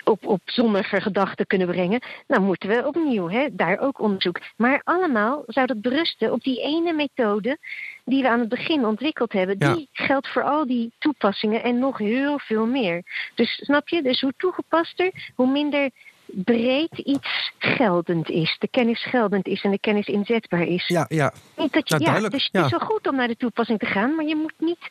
op, 0.05 0.25
op 0.25 0.41
zonnige 0.45 1.01
gedachten 1.01 1.47
kunnen 1.47 1.67
brengen, 1.67 2.01
dan 2.27 2.43
moeten 2.43 2.69
we 2.69 2.87
opnieuw 2.87 3.29
hè, 3.29 3.47
daar 3.51 3.79
ook 3.79 3.99
onderzoek. 3.99 4.39
Maar 4.55 4.81
allemaal 4.83 5.43
zou 5.47 5.67
dat 5.67 5.81
berusten 5.81 6.31
op 6.31 6.43
die 6.43 6.61
ene 6.61 6.93
methode 6.93 7.57
die 8.05 8.21
we 8.21 8.29
aan 8.29 8.39
het 8.39 8.49
begin 8.49 8.85
ontwikkeld 8.85 9.33
hebben. 9.33 9.59
Die 9.59 9.89
geldt 9.91 10.27
voor 10.27 10.43
al 10.43 10.67
die 10.67 10.91
toepassingen 10.99 11.63
en 11.63 11.79
nog 11.79 11.97
heel 11.97 12.39
veel 12.39 12.65
meer. 12.65 13.03
Dus 13.35 13.59
snap 13.63 13.87
je? 13.87 14.01
Dus 14.01 14.21
hoe 14.21 14.33
toegepaster, 14.37 15.31
hoe 15.35 15.51
minder 15.51 15.89
breed 16.25 16.97
iets 16.97 17.51
geldend 17.57 18.29
is. 18.29 18.55
De 18.59 18.67
kennis 18.67 19.03
geldend 19.03 19.47
is 19.47 19.63
en 19.63 19.71
de 19.71 19.79
kennis 19.79 20.07
inzetbaar 20.07 20.67
is. 20.67 20.87
Ja, 20.87 21.05
ja. 21.07 21.33
Niet 21.55 21.73
dat 21.73 21.89
je, 21.89 21.97
nou, 21.97 22.21
ja 22.21 22.29
dus 22.29 22.49
het 22.51 22.65
is 22.65 22.71
wel 22.71 22.79
goed 22.79 23.07
om 23.07 23.15
naar 23.15 23.27
de 23.27 23.37
toepassing 23.37 23.79
te 23.79 23.85
gaan, 23.85 24.15
maar 24.15 24.25
je 24.25 24.35
moet 24.35 24.53
niet 24.57 24.89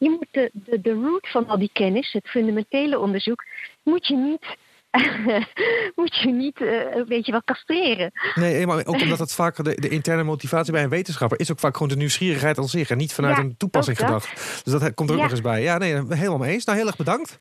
je 0.00 0.10
moet 0.10 0.26
de, 0.30 0.50
de, 0.52 0.80
de 0.80 0.92
root 0.92 1.28
van 1.28 1.48
al 1.48 1.58
die 1.58 1.70
kennis, 1.72 2.12
het 2.12 2.28
fundamentele 2.28 2.98
onderzoek, 2.98 3.44
moet 3.82 4.06
je 4.06 4.16
niet 4.16 4.56
moet 5.96 6.16
je 6.16 6.30
niet, 6.30 6.60
uh, 6.60 7.06
weet 7.06 7.26
je 7.26 7.32
wel, 7.32 7.42
castreren. 7.44 8.12
Nee, 8.34 8.66
maar 8.66 8.86
ook 8.86 9.00
omdat 9.02 9.18
het 9.18 9.34
vaak 9.34 9.64
de, 9.64 9.80
de, 9.80 9.88
interne 9.88 10.22
motivatie 10.22 10.72
bij 10.72 10.82
een 10.82 10.88
wetenschapper 10.88 11.40
is 11.40 11.50
ook 11.50 11.58
vaak 11.58 11.72
gewoon 11.72 11.88
de 11.88 11.96
nieuwsgierigheid 11.96 12.58
aan 12.58 12.68
zich 12.68 12.90
en 12.90 12.96
niet 12.96 13.12
vanuit 13.12 13.38
een 13.38 13.56
toepassing 13.56 13.98
gedacht. 13.98 14.64
Dus 14.64 14.72
dat 14.72 14.94
komt 14.94 15.10
er 15.10 15.16
ook 15.16 15.22
nog 15.22 15.30
eens 15.30 15.40
bij. 15.40 15.62
Ja, 15.62 15.78
nee, 15.78 15.92
helemaal 15.92 16.38
mee 16.38 16.52
eens. 16.52 16.64
Nou, 16.64 16.78
heel 16.78 16.86
erg 16.86 16.96
bedankt. 16.96 17.38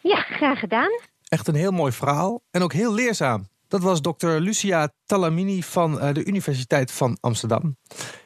Ja, 0.00 0.16
graag 0.16 0.58
gedaan. 0.58 0.90
Echt 1.28 1.48
een 1.48 1.54
heel 1.54 1.70
mooi 1.70 1.92
verhaal 1.92 2.42
en 2.50 2.62
ook 2.62 2.72
heel 2.72 2.94
leerzaam. 2.94 3.48
Dat 3.68 3.82
was 3.82 4.02
dokter 4.02 4.40
Lucia 4.40 4.92
Talamini 5.06 5.62
van 5.62 5.94
uh, 5.94 6.12
de 6.12 6.24
Universiteit 6.24 6.92
van 6.92 7.18
Amsterdam. 7.20 7.76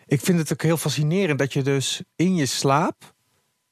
Ik 0.07 0.21
vind 0.21 0.39
het 0.39 0.53
ook 0.53 0.63
heel 0.63 0.77
fascinerend 0.77 1.39
dat 1.39 1.53
je 1.53 1.63
dus 1.63 2.03
in 2.17 2.35
je 2.35 2.47
slaap 2.47 3.13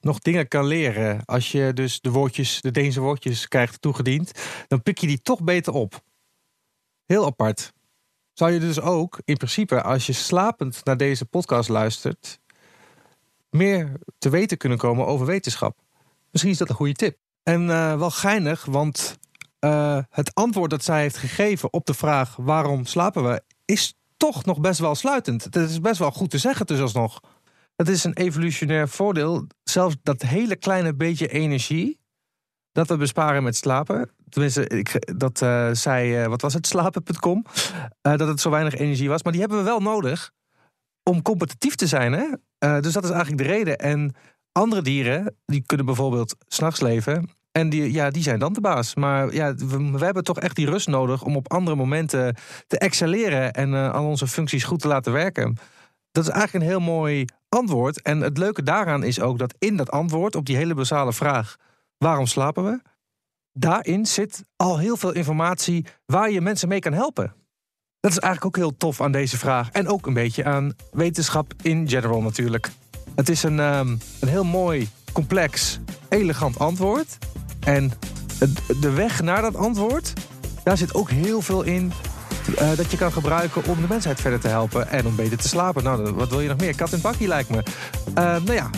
nog 0.01 0.19
dingen 0.19 0.49
kan 0.49 0.67
leren. 0.67 1.25
Als 1.25 1.53
je 1.53 1.73
dus 1.73 2.01
de 2.01 2.11
woordjes, 2.11 2.61
de 2.61 2.71
Deense 2.71 3.01
woordjes 3.01 3.49
krijgt 3.49 3.81
toegediend, 3.81 4.33
dan 4.69 4.83
pik 4.83 4.99
je 4.99 5.07
die 5.07 5.23
toch 5.23 5.43
beter 5.43 5.73
op. 5.73 6.03
Heel 7.07 7.27
apart. 7.27 7.73
Zou 8.33 8.53
je 8.53 8.61
dus 8.61 8.81
ook 8.81 9.21
in 9.25 9.37
principe, 9.37 9.83
als 9.83 10.07
je 10.07 10.13
slapend 10.13 10.85
naar 10.85 10.97
deze 10.97 11.25
podcast 11.25 11.69
luistert, 11.69 12.39
meer 13.51 13.93
te 14.19 14.29
weten 14.31 14.57
kunnen 14.57 14.79
komen 14.79 15.07
over 15.07 15.27
wetenschap? 15.27 15.79
Misschien 16.31 16.53
is 16.53 16.59
dat 16.59 16.69
een 16.69 16.75
goede 16.75 16.93
tip. 16.93 17.19
En 17.43 17.63
uh, 17.63 17.99
wel 17.99 18.11
geinig, 18.11 18.65
want 18.65 19.19
uh, 19.61 19.99
het 20.11 20.35
antwoord 20.35 20.71
dat 20.71 20.85
zij 20.85 21.01
heeft 21.01 21.17
gegeven 21.17 21.73
op 21.73 21.87
de 21.87 21.95
vraag 21.95 22.37
waarom 22.37 22.87
slapen 22.87 23.25
we, 23.25 23.43
is 23.65 23.95
toch 24.17 24.45
nog 24.45 24.61
best 24.61 24.81
wel 24.81 24.95
sluitend. 24.95 25.45
Het 25.45 25.57
is 25.57 25.81
best 25.81 25.99
wel 25.99 26.11
goed 26.11 26.31
te 26.31 26.39
zeggen, 26.39 26.67
dus 26.67 26.81
alsnog. 26.81 27.21
Het 27.77 27.89
is 27.89 28.05
een 28.05 28.15
evolutionair 28.15 28.89
voordeel. 28.89 29.47
Zelfs 29.63 29.97
dat 30.03 30.23
hele 30.23 30.57
kleine 30.57 30.95
beetje 30.95 31.29
energie 31.29 32.01
dat 32.73 32.89
we 32.89 32.97
besparen 32.97 33.43
met 33.43 33.57
slapen. 33.57 34.11
Tenminste, 34.29 34.67
ik, 34.67 35.19
dat 35.19 35.43
uh, 35.43 35.69
zei, 35.73 36.23
uh, 36.23 36.27
wat 36.27 36.41
was 36.41 36.55
het, 36.55 36.67
slapen.com. 36.67 37.45
Uh, 37.47 38.17
dat 38.17 38.29
het 38.29 38.41
zo 38.41 38.51
weinig 38.51 38.75
energie 38.75 39.09
was. 39.09 39.23
Maar 39.23 39.33
die 39.33 39.41
hebben 39.41 39.59
we 39.59 39.65
wel 39.65 39.81
nodig 39.81 40.31
om 41.03 41.23
competitief 41.23 41.75
te 41.75 41.87
zijn. 41.87 42.13
Hè? 42.13 42.27
dus 42.81 42.93
dat 42.93 43.05
is 43.05 43.11
eigenlijk 43.11 43.43
de 43.43 43.49
reden. 43.49 43.79
En 43.79 44.15
andere 44.53 44.83
dieren, 44.83 45.37
die 45.47 45.63
kunnen 45.67 45.87
bijvoorbeeld 45.87 46.37
s'nachts 46.47 46.81
leven. 46.81 47.31
En 47.53 47.69
die, 47.69 47.93
ja, 47.93 48.11
die 48.11 48.23
zijn 48.23 48.39
dan 48.39 48.53
de 48.53 48.61
baas. 48.61 48.95
Maar 48.95 49.35
ja, 49.35 49.55
we, 49.55 49.91
we, 49.91 50.05
hebben 50.05 50.25
toch 50.25 50.39
echt 50.39 50.57
die 50.57 50.71
rust 50.71 50.89
nodig 50.89 51.23
om 51.23 51.37
op 51.37 51.53
andere 51.53 51.77
momenten 51.77 52.37
te 52.67 52.79
excelleren 52.79 53.53
en 53.53 53.93
al 53.93 54.07
onze 54.07 54.27
functies 54.27 54.65
goed 54.65 54.81
te 54.81 54.89
laten 54.89 55.13
werken. 55.13 55.59
Dat 56.11 56.25
is 56.25 56.31
eigenlijk 56.31 56.64
een 56.64 56.70
heel 56.70 56.81
mooi 56.81 57.25
antwoord. 57.49 58.03
En 58.03 58.20
het 58.20 58.38
leuke 58.38 58.62
daaraan 58.62 59.03
is 59.03 59.20
ook 59.20 59.38
dat 59.38 59.55
in 59.59 59.77
dat 59.77 59.90
antwoord 59.90 60.37
op 60.37 60.46
die 60.46 60.57
hele 60.57 60.75
basale 60.75 61.12
vraag: 61.12 61.57
waarom 61.99 62.27
slapen 62.27 62.64
we? 62.64 62.81
Daarin 63.53 64.07
zit 64.07 64.44
al 64.57 64.79
heel 64.79 64.96
veel 64.96 65.12
informatie 65.12 65.87
waar 66.07 66.31
je 66.31 66.40
mensen 66.40 66.68
mee 66.68 66.79
kan 66.79 66.92
helpen. 66.92 67.35
Dat 68.01 68.11
is 68.11 68.18
eigenlijk 68.18 68.57
ook 68.57 68.62
heel 68.62 68.77
tof 68.77 69.01
aan 69.01 69.12
deze 69.12 69.38
vraag. 69.38 69.70
En 69.70 69.88
ook 69.88 70.07
een 70.07 70.14
beetje 70.14 70.44
aan 70.44 70.73
wetenschap 70.92 71.53
in 71.62 71.88
general 71.88 72.23
natuurlijk. 72.23 72.70
Het 73.14 73.29
is 73.29 73.42
een, 73.42 73.59
um, 73.59 73.99
een 74.20 74.29
heel 74.29 74.44
mooi, 74.44 74.88
complex, 75.12 75.79
elegant 76.09 76.59
antwoord. 76.59 77.18
En 77.61 77.92
de 78.81 78.90
weg 78.90 79.23
naar 79.23 79.42
dat 79.42 79.57
antwoord, 79.57 80.12
daar 80.64 80.77
zit 80.77 80.94
ook 80.94 81.11
heel 81.11 81.42
veel 81.42 81.62
in 81.62 81.92
uh, 82.61 82.77
dat 82.77 82.91
je 82.91 82.97
kan 82.97 83.13
gebruiken 83.13 83.65
om 83.65 83.81
de 83.81 83.87
mensheid 83.89 84.21
verder 84.21 84.41
te 84.41 84.49
helpen 84.49 84.89
en 84.89 85.07
om 85.07 85.17
beter 85.17 85.39
te 85.39 85.49
slapen. 85.49 85.83
Nou, 85.83 86.13
wat 86.13 86.29
wil 86.29 86.41
je 86.41 86.49
nog 86.49 86.59
meer? 86.59 86.77
Kat 86.77 86.93
en 86.93 87.01
bakkie 87.01 87.29
lijkt 87.29 87.49
me. 87.49 87.63
Uh, 88.09 88.15
nou 88.15 88.53
ja, 88.53 88.71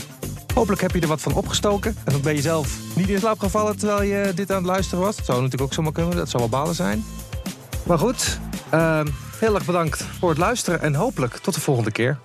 hopelijk 0.54 0.80
heb 0.80 0.94
je 0.94 1.00
er 1.00 1.08
wat 1.08 1.20
van 1.20 1.34
opgestoken. 1.34 1.96
En 2.04 2.12
dan 2.12 2.20
ben 2.20 2.34
je 2.34 2.40
zelf 2.40 2.76
niet 2.94 3.08
in 3.08 3.18
slaap 3.18 3.38
gevallen 3.38 3.76
terwijl 3.76 4.02
je 4.02 4.32
dit 4.34 4.50
aan 4.50 4.56
het 4.56 4.66
luisteren 4.66 5.04
was. 5.04 5.16
Dat 5.16 5.24
zou 5.24 5.36
natuurlijk 5.36 5.70
ook 5.70 5.74
zomaar 5.74 5.92
kunnen, 5.92 6.16
dat 6.16 6.30
zou 6.30 6.42
wel 6.42 6.60
balen 6.60 6.74
zijn. 6.74 7.04
Maar 7.86 7.98
goed, 7.98 8.38
uh, 8.74 9.00
heel 9.38 9.54
erg 9.54 9.64
bedankt 9.64 10.04
voor 10.18 10.28
het 10.28 10.38
luisteren 10.38 10.82
en 10.82 10.94
hopelijk 10.94 11.36
tot 11.36 11.54
de 11.54 11.60
volgende 11.60 11.90
keer. 11.90 12.18